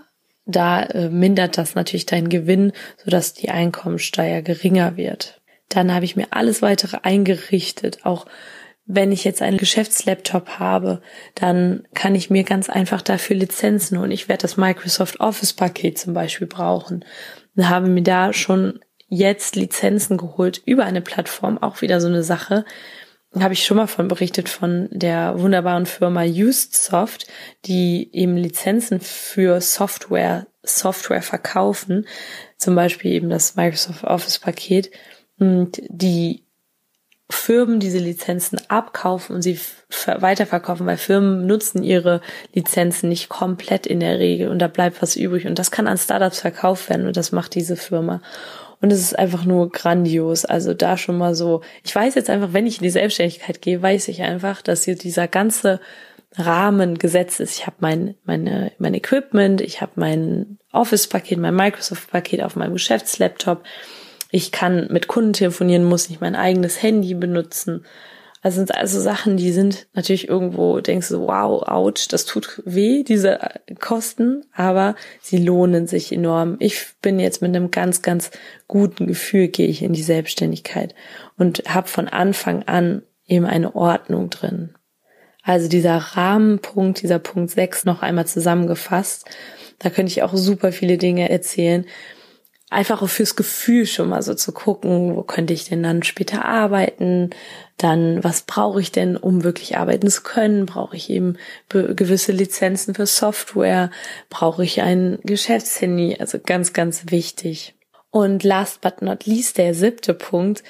da 0.46 0.84
äh, 0.84 1.10
mindert 1.10 1.58
das 1.58 1.76
natürlich 1.76 2.06
deinen 2.06 2.30
Gewinn, 2.30 2.72
sodass 3.04 3.34
die 3.34 3.50
Einkommensteuer 3.50 4.42
geringer 4.42 4.96
wird. 4.96 5.42
Dann 5.68 5.94
habe 5.94 6.06
ich 6.06 6.16
mir 6.16 6.28
alles 6.32 6.62
weitere 6.62 6.98
eingerichtet. 7.04 8.06
Auch 8.06 8.26
wenn 8.94 9.12
ich 9.12 9.24
jetzt 9.24 9.42
einen 9.42 9.58
Geschäftslaptop 9.58 10.60
habe, 10.60 11.02
dann 11.36 11.88
kann 11.94 12.14
ich 12.14 12.30
mir 12.30 12.44
ganz 12.44 12.70
einfach 12.70 13.02
dafür 13.02 13.38
Lizenzen 13.38 13.98
holen. 13.98 14.12
Ich 14.12 14.28
werde 14.28 14.42
das 14.42 14.58
Microsoft 14.58 15.20
Office 15.22 15.54
Paket 15.54 15.98
zum 15.98 16.14
Beispiel 16.14 16.48
brauchen. 16.48 17.06
Und 17.56 17.70
habe 17.70 17.88
mir 17.88 18.04
da 18.04 18.34
schon 18.34 18.80
jetzt 19.08 19.56
Lizenzen 19.56 20.18
geholt 20.18 20.62
über 20.66 20.84
eine 20.84 21.02
Plattform, 21.02 21.58
auch 21.58 21.82
wieder 21.82 22.02
so 22.02 22.08
eine 22.08 22.24
Sache. 22.24 22.66
Habe 23.40 23.54
ich 23.54 23.64
schon 23.64 23.78
mal 23.78 23.88
von 23.88 24.10
berichtet 24.10 24.50
von 24.50 24.90
der 24.92 25.40
wunderbaren 25.40 25.86
Firma 25.86 26.24
UsedSoft, 26.24 27.28
die 27.66 28.10
eben 28.12 28.36
Lizenzen 28.36 29.00
für 29.00 29.62
Software, 29.62 30.48
Software 30.64 31.22
verkaufen, 31.22 32.08
zum 32.58 32.76
Beispiel 32.76 33.12
eben 33.12 33.30
das 33.30 33.56
Microsoft 33.56 34.04
Office 34.04 34.40
Paket, 34.40 34.92
und 35.40 35.82
die 35.88 36.44
Firmen 37.34 37.80
diese 37.80 38.00
Lizenzen 38.00 38.60
abkaufen 38.68 39.36
und 39.36 39.42
sie 39.42 39.60
weiterverkaufen, 40.06 40.86
weil 40.86 40.98
Firmen 40.98 41.48
nutzen 41.48 41.84
ihre 41.84 42.22
Lizenzen 42.54 43.10
nicht 43.10 43.30
komplett 43.30 43.86
in 43.88 44.00
der 44.00 44.20
Regel 44.20 44.50
und 44.50 44.60
da 44.60 44.68
bleibt 44.68 45.02
was 45.02 45.16
übrig 45.16 45.48
und 45.48 45.58
das 45.58 45.72
kann 45.72 45.88
an 45.88 45.98
Startups 45.98 46.40
verkauft 46.40 46.90
werden 46.90 47.08
und 47.08 47.18
das 47.18 47.32
macht 47.32 47.56
diese 47.56 47.76
Firma. 47.76 48.22
Und 48.82 48.92
es 48.92 49.00
ist 49.00 49.18
einfach 49.18 49.46
nur 49.46 49.70
grandios. 49.70 50.44
Also 50.44 50.74
da 50.74 50.98
schon 50.98 51.18
mal 51.18 51.36
so, 51.36 51.62
ich 51.84 51.94
weiß 51.94 52.16
jetzt 52.16 52.32
einfach, 52.32 52.52
wenn 52.52 52.66
ich 52.66 52.78
in 52.78 52.84
die 52.84 52.90
Selbstständigkeit 52.90 53.62
gehe, 53.62 53.82
weiß 53.82 54.08
ich 54.08 54.24
einfach, 54.24 54.64
dass 54.64 54.86
hier 54.86 54.96
dieser 54.96 55.28
ganze 55.28 55.80
Rahmen 56.36 56.98
gesetzt 56.98 57.40
ist. 57.40 57.58
Ich 57.60 57.68
habe 57.68 57.78
mein, 57.80 58.16
meine, 58.24 58.72
mein 58.80 58.96
Equipment, 58.96 59.62
ich 59.62 59.82
habe 59.82 59.92
mein 59.96 60.58
Office-Paket, 60.72 61.38
mein 61.38 61.56
Microsoft-Paket 61.56 62.42
auf 62.42 62.56
meinem 62.56 62.74
Geschäftslaptop. 62.74 63.64
Ich 64.32 64.52
kann 64.52 64.88
mit 64.90 65.08
Kunden 65.08 65.34
telefonieren, 65.34 65.84
muss 65.84 66.10
nicht 66.10 66.22
mein 66.22 66.36
eigenes 66.36 66.82
Handy 66.82 67.14
benutzen. 67.14 67.86
Also 68.42 68.58
sind 68.58 68.74
also 68.74 69.00
Sachen, 69.00 69.38
die 69.38 69.52
sind 69.52 69.88
natürlich 69.94 70.28
irgendwo, 70.28 70.80
denkst 70.80 71.10
du, 71.10 71.28
wow, 71.28 71.62
ouch, 71.68 72.08
das 72.10 72.26
tut 72.26 72.64
weh, 72.66 73.04
diese 73.04 73.38
Kosten, 73.80 74.46
aber 74.56 74.96
sie 75.22 75.38
lohnen 75.38 75.86
sich 75.86 76.12
enorm. 76.12 76.56
Ich 76.60 76.88
bin 77.04 77.20
jetzt 77.20 77.44
mit 77.44 77.56
einem 77.56 77.70
ganz, 77.70 78.02
ganz 78.02 78.32
guten 78.68 79.06
Gefühl, 79.06 79.50
gehe 79.50 79.68
ich 79.68 79.84
in 79.84 79.94
die 79.94 80.02
Selbstständigkeit 80.02 80.96
und 81.38 81.64
habe 81.68 81.88
von 81.88 82.08
Anfang 82.08 82.64
an 82.64 83.04
eben 83.28 83.46
eine 83.46 83.76
Ordnung 83.76 84.32
drin. 84.32 84.74
Also 85.44 85.68
dieser 85.68 85.98
Rahmenpunkt, 85.98 87.04
dieser 87.04 87.20
Punkt 87.20 87.52
6 87.52 87.86
noch 87.86 88.02
einmal 88.02 88.26
zusammengefasst. 88.26 89.26
Da 89.78 89.90
könnte 89.90 90.12
ich 90.12 90.24
auch 90.24 90.36
super 90.36 90.72
viele 90.72 90.98
Dinge 90.98 91.30
erzählen 91.30 91.86
einfach 92.72 93.02
auch 93.02 93.10
fürs 93.10 93.36
Gefühl 93.36 93.86
schon 93.86 94.10
mal 94.10 94.22
so 94.22 94.34
zu 94.34 94.54
gucken, 94.54 95.16
wo 95.16 95.24
könnte 95.24 95.54
ich 95.54 95.66
denn 95.66 95.84
dann 95.84 96.04
später 96.04 96.46
arbeiten, 96.46 97.30
dann 97.78 98.24
was 98.24 98.44
brauche 98.44 98.80
ich 98.80 98.92
denn, 98.94 99.18
um 99.18 99.44
wirklich 99.44 99.78
arbeiten 99.78 100.10
zu 100.10 100.24
können, 100.24 100.66
brauche 100.66 100.96
ich 100.96 101.10
eben 101.10 101.38
gewisse 101.70 102.32
Lizenzen 102.32 102.96
für 102.96 103.06
Software, 103.06 103.92
brauche 104.30 104.64
ich 104.64 104.82
ein 104.82 105.20
Geschäftshandy, 105.24 106.16
also 106.20 106.40
ganz, 106.40 106.72
ganz 106.72 107.12
wichtig. 107.12 107.76
Und 108.10 108.44
last 108.44 108.80
but 108.82 109.02
not 109.02 109.26
least, 109.26 109.58
der 109.58 109.74
siebte 109.74 110.14
Punkt, 110.14 110.64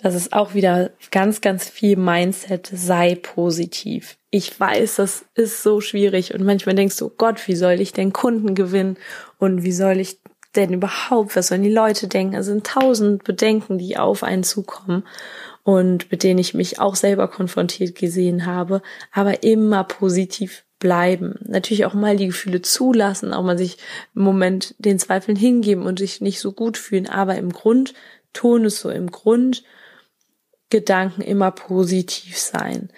das 0.00 0.14
ist 0.14 0.32
auch 0.32 0.54
wieder 0.54 0.92
ganz, 1.10 1.40
ganz 1.40 1.68
viel 1.68 1.96
Mindset, 1.96 2.70
sei 2.72 3.16
positiv. 3.16 4.16
Ich 4.30 4.58
weiß, 4.58 4.96
das 4.96 5.24
ist 5.34 5.64
so 5.64 5.80
schwierig 5.80 6.34
und 6.34 6.44
manchmal 6.44 6.76
denkst 6.76 6.98
du, 6.98 7.06
oh 7.06 7.12
Gott, 7.16 7.48
wie 7.48 7.56
soll 7.56 7.80
ich 7.80 7.92
denn 7.92 8.12
Kunden 8.12 8.54
gewinnen 8.54 8.96
und 9.38 9.64
wie 9.64 9.72
soll 9.72 9.98
ich 9.98 10.18
denn 10.58 10.72
überhaupt? 10.74 11.36
Was 11.36 11.48
sollen 11.48 11.62
die 11.62 11.72
Leute 11.72 12.08
denken? 12.08 12.36
Es 12.36 12.46
sind 12.46 12.66
tausend 12.66 13.24
Bedenken, 13.24 13.78
die 13.78 13.96
auf 13.96 14.22
einen 14.22 14.44
zukommen 14.44 15.04
und 15.64 16.10
mit 16.10 16.22
denen 16.22 16.38
ich 16.38 16.54
mich 16.54 16.80
auch 16.80 16.96
selber 16.96 17.28
konfrontiert 17.28 17.94
gesehen 17.94 18.46
habe, 18.46 18.82
aber 19.12 19.42
immer 19.42 19.84
positiv 19.84 20.64
bleiben. 20.78 21.36
Natürlich 21.44 21.84
auch 21.84 21.94
mal 21.94 22.16
die 22.16 22.28
Gefühle 22.28 22.62
zulassen, 22.62 23.32
auch 23.32 23.42
mal 23.42 23.58
sich 23.58 23.78
im 24.14 24.22
Moment 24.22 24.74
den 24.78 24.98
Zweifeln 24.98 25.36
hingeben 25.36 25.84
und 25.84 25.98
sich 25.98 26.20
nicht 26.20 26.40
so 26.40 26.52
gut 26.52 26.76
fühlen, 26.76 27.08
aber 27.08 27.36
im 27.36 27.52
Grund, 27.52 27.94
Ton 28.32 28.64
ist 28.64 28.80
so 28.80 28.90
im 28.90 29.10
Grund, 29.10 29.64
Gedanken 30.70 31.22
immer 31.22 31.50
positiv 31.50 32.38
sein. 32.38 32.90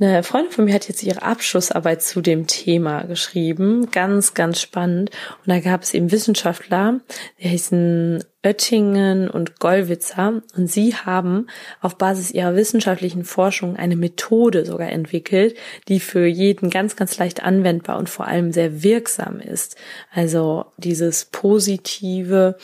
Eine 0.00 0.22
Freundin 0.22 0.50
von 0.50 0.64
mir 0.64 0.74
hat 0.74 0.88
jetzt 0.88 1.02
ihre 1.02 1.22
Abschlussarbeit 1.22 2.02
zu 2.02 2.22
dem 2.22 2.46
Thema 2.46 3.02
geschrieben. 3.02 3.90
Ganz, 3.90 4.34
ganz 4.34 4.60
spannend. 4.60 5.10
Und 5.38 5.48
da 5.48 5.60
gab 5.60 5.82
es 5.82 5.94
eben 5.94 6.10
Wissenschaftler, 6.10 7.00
die 7.38 7.50
heißen 7.50 8.24
Oettingen 8.44 9.28
und 9.28 9.60
Gollwitzer. 9.60 10.42
Und 10.56 10.66
sie 10.66 10.96
haben 10.96 11.46
auf 11.80 11.98
Basis 11.98 12.30
ihrer 12.30 12.56
wissenschaftlichen 12.56 13.24
Forschung 13.24 13.76
eine 13.76 13.94
Methode 13.94 14.64
sogar 14.64 14.90
entwickelt, 14.90 15.56
die 15.88 16.00
für 16.00 16.26
jeden 16.26 16.70
ganz, 16.70 16.96
ganz 16.96 17.18
leicht 17.18 17.44
anwendbar 17.44 17.98
und 17.98 18.08
vor 18.08 18.26
allem 18.26 18.50
sehr 18.50 18.82
wirksam 18.82 19.40
ist. 19.40 19.76
Also 20.10 20.64
dieses 20.78 21.26
positive, 21.26 22.56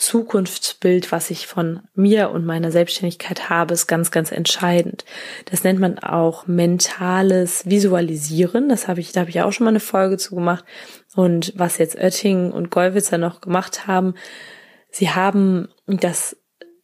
Zukunftsbild, 0.00 1.12
was 1.12 1.30
ich 1.30 1.46
von 1.46 1.80
mir 1.94 2.30
und 2.30 2.46
meiner 2.46 2.72
Selbstständigkeit 2.72 3.50
habe, 3.50 3.74
ist 3.74 3.86
ganz, 3.86 4.10
ganz 4.10 4.32
entscheidend. 4.32 5.04
Das 5.44 5.62
nennt 5.62 5.78
man 5.78 5.98
auch 5.98 6.46
mentales 6.46 7.68
Visualisieren. 7.68 8.70
Das 8.70 8.88
habe 8.88 9.00
ich, 9.00 9.12
da 9.12 9.20
habe 9.20 9.30
ich 9.30 9.42
auch 9.42 9.52
schon 9.52 9.66
mal 9.66 9.70
eine 9.70 9.80
Folge 9.80 10.16
zu 10.16 10.34
gemacht. 10.34 10.64
Und 11.14 11.52
was 11.54 11.76
jetzt 11.76 11.96
Oetting 11.96 12.50
und 12.50 12.70
Gollwitzer 12.70 13.18
noch 13.18 13.42
gemacht 13.42 13.86
haben, 13.86 14.14
sie 14.90 15.10
haben 15.10 15.68
das, 15.86 16.34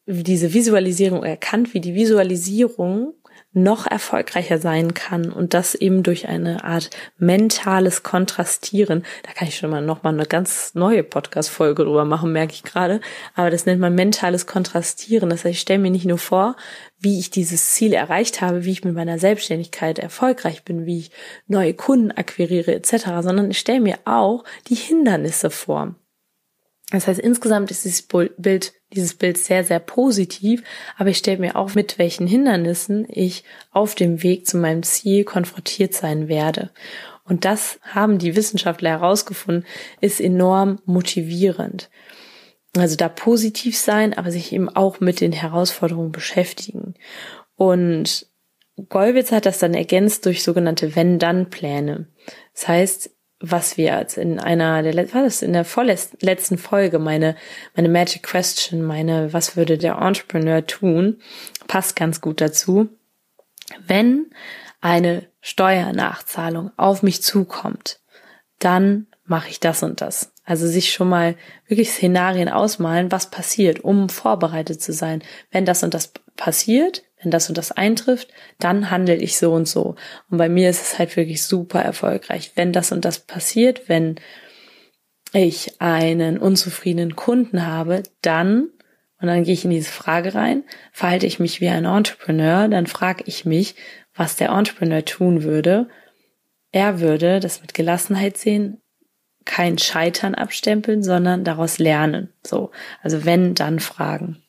diese 0.05 0.53
Visualisierung 0.53 1.25
erkannt, 1.25 1.73
wie 1.73 1.81
die 1.81 1.95
Visualisierung 1.95 3.15
noch 3.53 3.87
erfolgreicher 3.87 4.59
sein 4.59 4.93
kann 4.93 5.33
und 5.33 5.55
das 5.55 5.75
eben 5.75 6.03
durch 6.03 6.29
eine 6.29 6.65
Art 6.65 6.91
mentales 7.17 8.03
Kontrastieren. 8.03 9.05
Da 9.23 9.33
kann 9.33 9.49
ich 9.49 9.57
schon 9.57 9.71
mal 9.71 9.81
noch 9.81 10.03
mal 10.03 10.13
eine 10.13 10.27
ganz 10.27 10.75
neue 10.75 11.03
Podcast-Folge 11.03 11.85
drüber 11.85 12.05
machen, 12.05 12.33
merke 12.33 12.53
ich 12.53 12.63
gerade. 12.63 13.01
Aber 13.35 13.51
das 13.51 13.65
nennt 13.65 13.81
man 13.81 13.95
mentales 13.95 14.47
Kontrastieren. 14.47 15.31
Das 15.31 15.45
heißt, 15.45 15.55
ich 15.55 15.61
stelle 15.61 15.79
mir 15.79 15.91
nicht 15.91 16.05
nur 16.05 16.19
vor, 16.19 16.57
wie 16.99 17.19
ich 17.19 17.31
dieses 17.31 17.73
Ziel 17.73 17.93
erreicht 17.95 18.41
habe, 18.41 18.65
wie 18.65 18.73
ich 18.73 18.85
mit 18.85 18.95
meiner 18.95 19.19
Selbstständigkeit 19.19 19.99
erfolgreich 19.99 20.63
bin, 20.65 20.87
wie 20.87 20.99
ich 20.99 21.11
neue 21.47 21.75
Kunden 21.75 22.13
akquiriere 22.13 22.75
etc., 22.75 23.07
sondern 23.21 23.51
ich 23.51 23.59
stelle 23.59 23.81
mir 23.81 23.99
auch 24.05 24.45
die 24.69 24.75
Hindernisse 24.75 25.51
vor. 25.51 25.95
Das 26.91 27.09
heißt, 27.09 27.19
insgesamt 27.19 27.71
ist 27.73 27.85
dieses 27.85 28.03
Bild, 28.03 28.73
dieses 28.93 29.15
Bild 29.15 29.39
sehr, 29.39 29.65
sehr 29.65 29.81
positiv, 29.81 30.63
aber 30.97 31.11
ich 31.11 31.19
stelle 31.19 31.39
mir 31.39 31.57
auch 31.57 31.75
mit 31.75 31.99
welchen 31.99 32.29
Hindernissen 32.29 33.07
ich 33.09 33.43
auf 33.73 33.97
dem 33.97 34.23
Weg 34.23 34.47
zu 34.47 34.57
meinem 34.57 34.85
Ziel 34.85 35.25
konfrontiert 35.25 35.95
sein 35.95 36.29
werde. 36.29 36.71
Und 37.25 37.45
das 37.45 37.81
haben 37.83 38.19
die 38.19 38.37
Wissenschaftler 38.37 38.91
herausgefunden, 38.91 39.67
ist 40.01 40.21
enorm 40.21 40.81
motivierend. 40.85 41.91
Also 42.77 42.95
da 42.95 43.09
positiv 43.09 43.77
sein, 43.77 44.15
aber 44.15 44.31
sich 44.31 44.53
eben 44.53 44.69
auch 44.69 45.01
mit 45.01 45.21
den 45.21 45.33
Herausforderungen 45.33 46.13
beschäftigen. 46.13 46.95
Und 47.57 48.29
Gollwitz 48.89 49.33
hat 49.33 49.47
das 49.47 49.59
dann 49.59 49.75
ergänzt 49.75 50.27
durch 50.27 50.45
sogenannte 50.45 50.95
Wenn-Dann-Pläne. 50.95 52.07
Das 52.53 52.69
heißt, 52.69 53.11
was 53.41 53.77
wir 53.77 53.95
als 53.95 54.17
in 54.17 54.41
einer 54.41 54.83
der 54.83 55.13
war 55.13 55.23
das 55.23 55.43
in 55.43 55.53
der 55.53 55.65
vorletzten 55.65 56.57
Folge 56.57 56.99
meine 56.99 57.37
meine 57.75 57.89
Magic 57.89 58.23
Question 58.23 58.83
meine 58.83 59.33
was 59.33 59.57
würde 59.57 59.77
der 59.77 59.99
Entrepreneur 59.99 60.67
tun 60.67 61.21
passt 61.67 61.97
ganz 61.97 62.21
gut 62.21 62.41
dazu. 62.41 62.89
Wenn 63.87 64.31
eine 64.81 65.27
Steuernachzahlung 65.41 66.71
auf 66.77 67.03
mich 67.03 67.23
zukommt 67.23 68.01
dann 68.59 69.07
mache 69.27 69.51
ich 69.51 69.61
das 69.61 69.83
und 69.83 70.01
das. 70.01 70.33
Also 70.45 70.67
sich 70.67 70.93
schon 70.93 71.09
mal 71.09 71.35
wirklich 71.67 71.91
Szenarien 71.91 72.49
ausmalen 72.49 73.13
was 73.13 73.31
passiert 73.31 73.81
um 73.81 74.09
vorbereitet 74.09 74.81
zu 74.81 74.93
sein. 74.93 75.23
Wenn 75.51 75.67
das 75.67 75.83
und 75.83 75.93
das 75.93 76.13
passiert 76.37 77.03
wenn 77.23 77.31
das 77.31 77.49
und 77.49 77.59
das 77.59 77.73
eintrifft, 77.73 78.29
dann 78.59 78.91
handle 78.91 79.17
ich 79.17 79.37
so 79.37 79.53
und 79.53 79.67
so. 79.67 79.97
Und 80.31 80.39
bei 80.39 80.49
mir 80.49 80.69
ist 80.69 80.83
es 80.83 80.99
halt 80.99 81.17
wirklich 81.17 81.43
super 81.43 81.81
erfolgreich. 81.81 82.53
Wenn 82.55 82.73
das 82.73 82.93
und 82.93 83.05
das 83.05 83.21
passiert, 83.21 83.89
wenn 83.89 84.17
ich 85.33 85.81
einen 85.81 86.39
unzufriedenen 86.39 87.17
Kunden 87.17 87.67
habe, 87.67 88.03
dann, 88.23 88.69
und 89.21 89.29
dann 89.29 89.45
gehe 89.45 89.55
ich 89.55 89.65
in 89.65 89.71
diese 89.71 89.91
Frage 89.91 90.35
rein, 90.35 90.65
verhalte 90.93 91.27
ich 91.27 91.41
mich 91.41 91.61
wie 91.61 91.69
ein 91.69 91.85
Entrepreneur, 91.85 92.69
dann 92.69 92.87
frage 92.87 93.25
ich 93.27 93.45
mich, 93.45 93.75
was 94.15 94.37
der 94.37 94.51
Entrepreneur 94.51 95.05
tun 95.05 95.43
würde. 95.43 95.89
Er 96.73 97.01
würde 97.01 97.41
das 97.41 97.61
mit 97.61 97.75
Gelassenheit 97.75 98.37
sehen, 98.37 98.81
kein 99.47 99.79
Scheitern 99.79 100.35
abstempeln, 100.35 101.03
sondern 101.03 101.45
daraus 101.45 101.79
lernen. 101.79 102.31
So. 102.45 102.73
Also 103.03 103.25
wenn, 103.25 103.55
dann 103.55 103.79
fragen. 103.81 104.43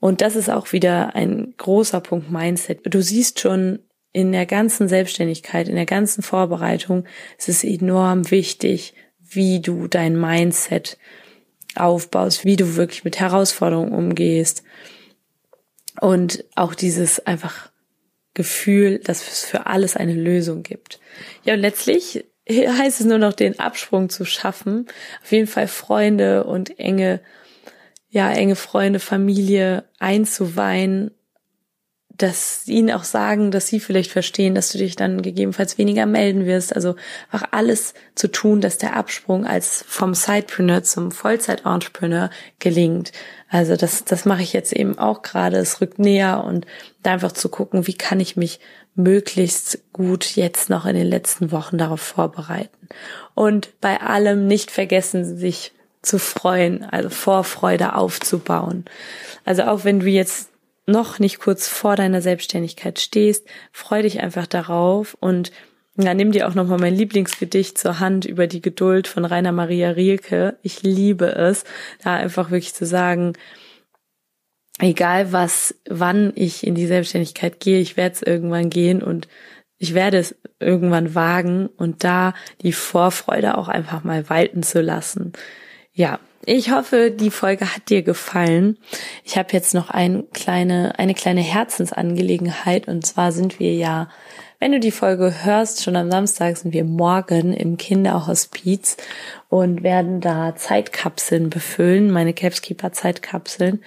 Und 0.00 0.20
das 0.20 0.36
ist 0.36 0.48
auch 0.48 0.72
wieder 0.72 1.14
ein 1.14 1.54
großer 1.56 2.00
Punkt 2.00 2.30
Mindset. 2.30 2.80
Du 2.84 3.02
siehst 3.02 3.40
schon 3.40 3.80
in 4.12 4.32
der 4.32 4.46
ganzen 4.46 4.88
Selbstständigkeit, 4.88 5.68
in 5.68 5.74
der 5.76 5.86
ganzen 5.86 6.22
Vorbereitung, 6.22 7.04
es 7.36 7.48
ist 7.48 7.64
enorm 7.64 8.30
wichtig, 8.30 8.94
wie 9.20 9.60
du 9.60 9.86
dein 9.86 10.18
Mindset 10.18 10.98
aufbaust, 11.74 12.44
wie 12.44 12.56
du 12.56 12.76
wirklich 12.76 13.04
mit 13.04 13.20
Herausforderungen 13.20 13.92
umgehst. 13.92 14.62
Und 16.00 16.44
auch 16.54 16.74
dieses 16.74 17.24
einfach 17.26 17.70
Gefühl, 18.34 19.00
dass 19.00 19.26
es 19.26 19.44
für 19.44 19.66
alles 19.66 19.96
eine 19.96 20.14
Lösung 20.14 20.62
gibt. 20.62 21.00
Ja, 21.44 21.54
und 21.54 21.60
letztlich 21.60 22.24
heißt 22.48 23.00
es 23.00 23.06
nur 23.06 23.18
noch, 23.18 23.32
den 23.32 23.58
Absprung 23.58 24.08
zu 24.08 24.24
schaffen. 24.24 24.86
Auf 25.22 25.32
jeden 25.32 25.48
Fall 25.48 25.68
Freunde 25.68 26.44
und 26.44 26.78
enge 26.78 27.20
ja, 28.10 28.30
enge 28.30 28.56
Freunde, 28.56 29.00
Familie 29.00 29.84
einzuweihen, 29.98 31.10
dass 32.18 32.64
sie 32.64 32.72
ihnen 32.72 32.90
auch 32.90 33.04
sagen, 33.04 33.52
dass 33.52 33.68
sie 33.68 33.78
vielleicht 33.78 34.10
verstehen, 34.10 34.56
dass 34.56 34.70
du 34.70 34.78
dich 34.78 34.96
dann 34.96 35.22
gegebenenfalls 35.22 35.78
weniger 35.78 36.04
melden 36.04 36.46
wirst. 36.46 36.74
Also 36.74 36.96
einfach 37.30 37.48
alles 37.52 37.94
zu 38.16 38.26
tun, 38.28 38.60
dass 38.60 38.76
der 38.76 38.96
Absprung 38.96 39.46
als 39.46 39.84
vom 39.86 40.14
Sidepreneur 40.14 40.82
zum 40.82 41.12
Vollzeit-Entrepreneur 41.12 42.30
gelingt. 42.58 43.12
Also 43.48 43.76
das, 43.76 44.04
das 44.04 44.24
mache 44.24 44.42
ich 44.42 44.52
jetzt 44.52 44.72
eben 44.72 44.98
auch 44.98 45.22
gerade. 45.22 45.58
Es 45.58 45.80
rückt 45.80 46.00
näher 46.00 46.42
und 46.44 46.66
da 47.04 47.12
einfach 47.12 47.32
zu 47.32 47.48
gucken, 47.48 47.86
wie 47.86 47.94
kann 47.94 48.18
ich 48.18 48.36
mich 48.36 48.58
möglichst 48.96 49.92
gut 49.92 50.34
jetzt 50.34 50.70
noch 50.70 50.86
in 50.86 50.96
den 50.96 51.06
letzten 51.06 51.52
Wochen 51.52 51.78
darauf 51.78 52.00
vorbereiten. 52.00 52.88
Und 53.34 53.80
bei 53.80 54.00
allem 54.00 54.48
nicht 54.48 54.72
vergessen, 54.72 55.36
sich 55.36 55.72
zu 56.02 56.18
freuen, 56.18 56.84
also 56.84 57.10
Vorfreude 57.10 57.94
aufzubauen. 57.94 58.84
Also 59.44 59.64
auch 59.64 59.84
wenn 59.84 60.00
du 60.00 60.06
jetzt 60.06 60.50
noch 60.86 61.18
nicht 61.18 61.38
kurz 61.38 61.68
vor 61.68 61.96
deiner 61.96 62.22
Selbstständigkeit 62.22 62.98
stehst, 62.98 63.46
freu 63.72 64.02
dich 64.02 64.20
einfach 64.20 64.46
darauf 64.46 65.16
und 65.20 65.52
ja, 66.00 66.14
nimm 66.14 66.30
dir 66.30 66.48
auch 66.48 66.54
nochmal 66.54 66.78
mein 66.78 66.94
Lieblingsgedicht 66.94 67.76
zur 67.76 67.98
Hand 67.98 68.24
über 68.24 68.46
die 68.46 68.62
Geduld 68.62 69.08
von 69.08 69.24
Rainer 69.24 69.50
Maria 69.50 69.90
Rilke. 69.90 70.56
Ich 70.62 70.82
liebe 70.82 71.26
es, 71.26 71.64
da 72.04 72.14
einfach 72.14 72.50
wirklich 72.50 72.72
zu 72.72 72.86
sagen, 72.86 73.32
egal 74.78 75.32
was, 75.32 75.74
wann 75.88 76.32
ich 76.36 76.64
in 76.64 76.76
die 76.76 76.86
Selbstständigkeit 76.86 77.58
gehe, 77.58 77.80
ich 77.80 77.96
werde 77.96 78.14
es 78.14 78.22
irgendwann 78.22 78.70
gehen 78.70 79.02
und 79.02 79.26
ich 79.78 79.94
werde 79.94 80.18
es 80.18 80.36
irgendwann 80.60 81.14
wagen 81.14 81.66
und 81.66 82.04
da 82.04 82.32
die 82.62 82.72
Vorfreude 82.72 83.58
auch 83.58 83.68
einfach 83.68 84.04
mal 84.04 84.28
walten 84.30 84.62
zu 84.62 84.80
lassen. 84.80 85.32
Ja, 85.98 86.20
ich 86.46 86.70
hoffe, 86.70 87.10
die 87.10 87.32
Folge 87.32 87.74
hat 87.74 87.90
dir 87.90 88.02
gefallen. 88.02 88.78
Ich 89.24 89.36
habe 89.36 89.48
jetzt 89.52 89.74
noch 89.74 89.90
ein 89.90 90.30
kleine, 90.32 90.96
eine 90.96 91.12
kleine 91.12 91.40
Herzensangelegenheit 91.40 92.86
und 92.86 93.04
zwar 93.04 93.32
sind 93.32 93.58
wir 93.58 93.74
ja, 93.74 94.08
wenn 94.60 94.70
du 94.70 94.78
die 94.78 94.92
Folge 94.92 95.44
hörst, 95.44 95.82
schon 95.82 95.96
am 95.96 96.08
Samstag 96.08 96.56
sind 96.56 96.72
wir 96.72 96.84
morgen 96.84 97.52
im 97.52 97.78
Kinderhospiz 97.78 98.96
und 99.48 99.82
werden 99.82 100.20
da 100.20 100.54
Zeitkapseln 100.54 101.50
befüllen, 101.50 102.12
meine 102.12 102.32
Capskeeper 102.32 102.92
Zeitkapseln. 102.92 103.82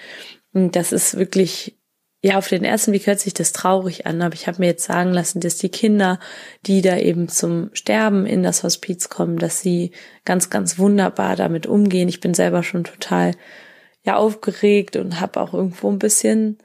Und 0.52 0.76
das 0.76 0.92
ist 0.92 1.18
wirklich 1.18 1.78
ja, 2.24 2.38
auf 2.38 2.48
den 2.48 2.64
ersten 2.64 2.92
Blick 2.92 3.08
hört 3.08 3.20
sich 3.20 3.34
das 3.34 3.52
traurig 3.52 4.06
an, 4.06 4.22
aber 4.22 4.36
ich 4.36 4.48
habe 4.48 4.60
mir 4.60 4.68
jetzt 4.68 4.86
sagen 4.86 5.12
lassen, 5.12 5.40
dass 5.40 5.58
die 5.58 5.70
Kinder, 5.70 6.20
die 6.68 6.84
da 6.84 6.98
eben 6.98 7.28
zum 7.28 7.72
Sterben 7.74 8.28
in 8.28 8.44
das 8.44 8.62
Hospiz 8.64 9.10
kommen, 9.10 9.40
dass 9.40 9.62
sie 9.62 9.92
ganz, 10.24 10.52
ganz 10.52 10.78
wunderbar 10.78 11.36
damit 11.36 11.66
umgehen. 11.66 12.10
Ich 12.10 12.20
bin 12.20 12.36
selber 12.36 12.62
schon 12.62 12.84
total 12.84 13.34
ja 14.04 14.18
aufgeregt 14.18 14.98
und 14.98 15.20
habe 15.20 15.40
auch 15.42 15.54
irgendwo 15.54 15.90
ein 15.90 16.00
bisschen 16.00 16.60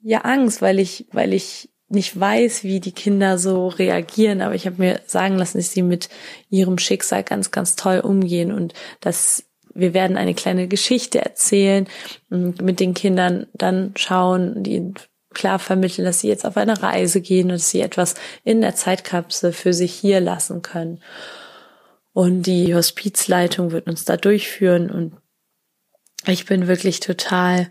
ja 0.00 0.20
Angst, 0.20 0.62
weil 0.62 0.78
ich, 0.78 1.08
weil 1.10 1.32
ich 1.32 1.70
nicht 1.88 2.18
weiß, 2.18 2.62
wie 2.62 2.78
die 2.78 2.92
Kinder 2.92 3.38
so 3.38 3.68
reagieren, 3.68 4.42
aber 4.42 4.54
ich 4.54 4.66
habe 4.66 4.76
mir 4.78 5.00
sagen 5.06 5.36
lassen, 5.36 5.58
dass 5.58 5.72
sie 5.72 5.82
mit 5.82 6.08
ihrem 6.50 6.78
Schicksal 6.78 7.24
ganz, 7.24 7.50
ganz 7.50 7.74
toll 7.74 8.00
umgehen 8.00 8.52
und 8.52 8.74
dass 9.00 9.44
wir 9.74 9.94
werden 9.94 10.16
eine 10.16 10.34
kleine 10.34 10.68
Geschichte 10.68 11.20
erzählen 11.20 11.86
und 12.30 12.62
mit 12.62 12.80
den 12.80 12.94
Kindern 12.94 13.46
dann 13.52 13.92
schauen, 13.96 14.62
die 14.62 14.92
klar 15.34 15.58
vermitteln, 15.58 16.04
dass 16.04 16.20
sie 16.20 16.28
jetzt 16.28 16.46
auf 16.46 16.56
eine 16.56 16.82
Reise 16.82 17.20
gehen 17.20 17.46
und 17.46 17.54
dass 17.58 17.70
sie 17.70 17.80
etwas 17.80 18.14
in 18.44 18.60
der 18.60 18.74
Zeitkapsel 18.74 19.52
für 19.52 19.72
sich 19.72 19.92
hier 19.92 20.20
lassen 20.20 20.62
können. 20.62 21.00
Und 22.12 22.44
die 22.44 22.74
Hospizleitung 22.74 23.72
wird 23.72 23.88
uns 23.88 24.04
da 24.04 24.16
durchführen 24.16 24.90
und 24.90 25.16
ich 26.26 26.46
bin 26.46 26.68
wirklich 26.68 27.00
total 27.00 27.70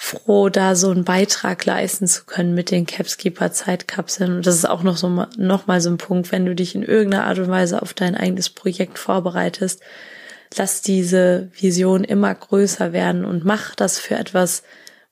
froh, 0.00 0.48
da 0.48 0.76
so 0.76 0.90
einen 0.90 1.04
Beitrag 1.04 1.64
leisten 1.64 2.06
zu 2.06 2.24
können 2.24 2.54
mit 2.54 2.70
den 2.70 2.86
Capskeeper 2.86 3.50
Zeitkapseln. 3.50 4.36
Und 4.36 4.46
das 4.46 4.54
ist 4.54 4.68
auch 4.68 4.82
noch 4.82 4.96
so, 4.96 5.08
noch 5.36 5.66
mal 5.66 5.80
so 5.80 5.90
ein 5.90 5.98
Punkt, 5.98 6.30
wenn 6.30 6.46
du 6.46 6.54
dich 6.54 6.74
in 6.74 6.84
irgendeiner 6.84 7.24
Art 7.24 7.38
und 7.38 7.48
Weise 7.48 7.82
auf 7.82 7.94
dein 7.94 8.14
eigenes 8.14 8.48
Projekt 8.48 8.98
vorbereitest, 8.98 9.80
lass 10.56 10.82
diese 10.82 11.48
Vision 11.52 12.04
immer 12.04 12.34
größer 12.34 12.92
werden 12.92 13.24
und 13.24 13.44
mach 13.44 13.74
das 13.74 13.98
für 13.98 14.14
etwas, 14.14 14.62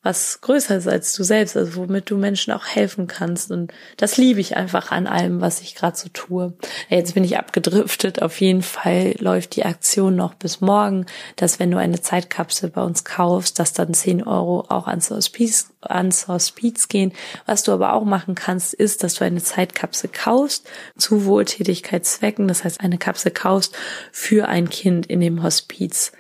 was 0.07 0.41
größer 0.41 0.77
ist 0.77 0.87
als 0.87 1.13
du 1.15 1.25
selbst, 1.25 1.57
also 1.57 1.75
womit 1.75 2.09
du 2.11 2.17
Menschen 2.17 2.53
auch 2.53 2.65
helfen 2.65 3.09
kannst. 3.09 3.51
Und 3.51 3.73
das 3.97 4.17
liebe 4.17 4.41
ich 4.41 4.57
einfach 4.57 4.93
an 4.93 5.09
allem, 5.09 5.41
was 5.41 5.61
ich 5.61 5.75
gerade 5.75 5.97
so 5.97 6.09
tue. 6.13 6.53
Jetzt 6.89 7.15
bin 7.15 7.25
ich 7.25 7.37
abgedriftet. 7.37 8.23
Auf 8.23 8.41
jeden 8.41 8.63
Fall 8.63 9.17
läuft 9.19 9.57
die 9.57 9.65
Aktion 9.65 10.15
noch 10.15 10.35
bis 10.35 10.61
morgen, 10.61 11.07
dass 11.35 11.59
wenn 11.59 11.73
du 11.73 11.79
eine 11.79 12.01
Zeitkapsel 12.01 12.71
bei 12.71 12.83
uns 12.83 13.05
kaufst, 13.05 13.59
dass 13.59 13.73
dann 13.73 13.95
10 13.95 14.23
Euro 14.23 14.65
auch 14.69 14.87
ans 14.87 15.11
Hospiz, 15.11 15.73
ans 15.81 16.29
Hospiz 16.29 16.87
gehen. 16.87 17.13
Was 17.45 17.65
du 17.65 17.73
aber 17.73 17.93
auch 17.93 18.05
machen 18.05 18.37
kannst, 18.37 18.75
ist, 18.75 19.03
dass 19.03 19.15
du 19.15 19.25
eine 19.25 19.43
Zeitkapsel 19.43 20.09
kaufst 20.13 20.69
zu 20.97 21.25
Wohltätigkeitszwecken. 21.25 22.47
Das 22.47 22.63
heißt, 22.63 22.81
eine 22.81 22.99
Kapsel 22.99 23.33
kaufst 23.33 23.77
für 24.13 24.47
ein 24.47 24.71
Kind 24.71 25.07
in 25.07 25.21
dem 25.21 25.43
Hospiz. 25.43 26.13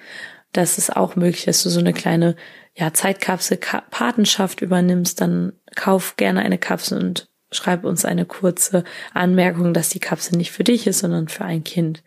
Das 0.53 0.77
ist 0.77 0.97
auch 0.97 1.15
möglich, 1.15 1.45
dass 1.45 1.63
du 1.63 1.69
so 1.69 1.79
eine 1.79 1.93
kleine 1.93 2.35
ja, 2.77 2.93
Zeitkapsel 2.93 3.59
Patenschaft 3.91 4.61
übernimmst, 4.61 5.21
dann 5.21 5.55
kauf 5.75 6.17
gerne 6.17 6.43
eine 6.43 6.59
Kapsel 6.59 6.99
und 6.99 7.27
schreib 7.51 7.85
uns 7.85 8.05
eine 8.05 8.27
kurze 8.27 8.85
Anmerkung, 9.15 9.73
dass 9.73 9.89
die 9.89 9.99
Kapsel 9.99 10.37
nicht 10.37 10.53
für 10.53 10.65
dich 10.65 10.87
ist, 10.87 10.99
sondern 10.99 11.29
für 11.29 11.45
ein 11.45 11.65
Kind. 11.65 12.03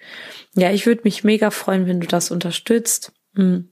Ja, 0.54 0.72
ich 0.72 0.86
würde 0.86 1.02
mich 1.06 1.24
mega 1.24 1.50
freuen, 1.50 1.88
wenn 1.88 2.00
du 2.00 2.08
das 2.08 2.30
unterstützt. 2.30 3.12
Hm. 3.36 3.70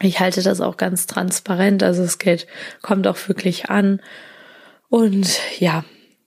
Ich 0.00 0.18
halte 0.18 0.42
das 0.42 0.62
auch 0.62 0.78
ganz 0.78 1.06
transparent, 1.06 1.82
also 1.82 2.02
das 2.02 2.18
Geld 2.18 2.46
kommt 2.80 3.06
auch 3.06 3.28
wirklich 3.28 3.68
an. 3.68 4.00
Und 4.88 5.40
ja, 5.58 5.84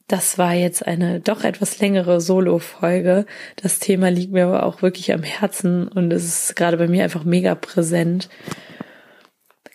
das 0.07 0.37
war 0.37 0.53
jetzt 0.53 0.85
eine 0.85 1.21
doch 1.21 1.43
etwas 1.43 1.79
längere 1.79 2.21
Solo-Folge. 2.21 3.25
Das 3.55 3.79
Thema 3.79 4.11
liegt 4.11 4.31
mir 4.31 4.45
aber 4.45 4.63
auch 4.63 4.83
wirklich 4.83 5.11
am 5.11 5.23
Herzen 5.23 5.87
und 5.87 6.13
es 6.13 6.23
ist 6.23 6.55
gerade 6.55 6.77
bei 6.77 6.87
mir 6.87 7.03
einfach 7.03 7.23
mega 7.23 7.55
präsent. 7.55 8.29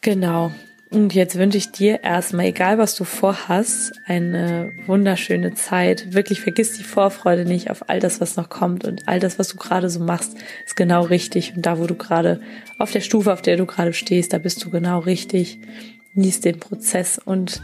Genau. 0.08 0.52
Und 0.88 1.12
jetzt 1.14 1.36
wünsche 1.36 1.58
ich 1.58 1.70
dir 1.70 2.02
erstmal, 2.02 2.46
egal 2.46 2.78
was 2.78 2.94
du 2.94 3.04
vorhast, 3.04 3.92
eine 4.06 4.72
wunderschöne 4.86 5.52
Zeit. 5.52 6.14
Wirklich 6.14 6.40
vergiss 6.40 6.78
die 6.78 6.82
Vorfreude 6.82 7.44
nicht 7.44 7.70
auf 7.70 7.90
all 7.90 8.00
das, 8.00 8.18
was 8.18 8.36
noch 8.38 8.48
kommt 8.48 8.86
und 8.86 9.06
all 9.06 9.20
das, 9.20 9.38
was 9.38 9.48
du 9.48 9.58
gerade 9.58 9.90
so 9.90 10.00
machst, 10.00 10.34
ist 10.64 10.76
genau 10.76 11.02
richtig. 11.02 11.52
Und 11.54 11.66
da, 11.66 11.78
wo 11.78 11.86
du 11.86 11.94
gerade 11.94 12.40
auf 12.78 12.90
der 12.90 13.02
Stufe, 13.02 13.34
auf 13.34 13.42
der 13.42 13.58
du 13.58 13.66
gerade 13.66 13.92
stehst, 13.92 14.32
da 14.32 14.38
bist 14.38 14.64
du 14.64 14.70
genau 14.70 15.00
richtig. 15.00 15.58
Genieß 16.14 16.40
den 16.40 16.58
Prozess 16.58 17.18
und 17.22 17.60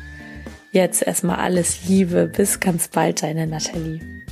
jetzt 0.72 1.00
erstmal 1.00 1.37
alles 1.37 1.88
Liebe. 1.88 2.26
Bis 2.26 2.61
ganz 2.61 2.88
bald, 2.88 3.22
deine 3.22 3.46
Nathalie. 3.46 4.23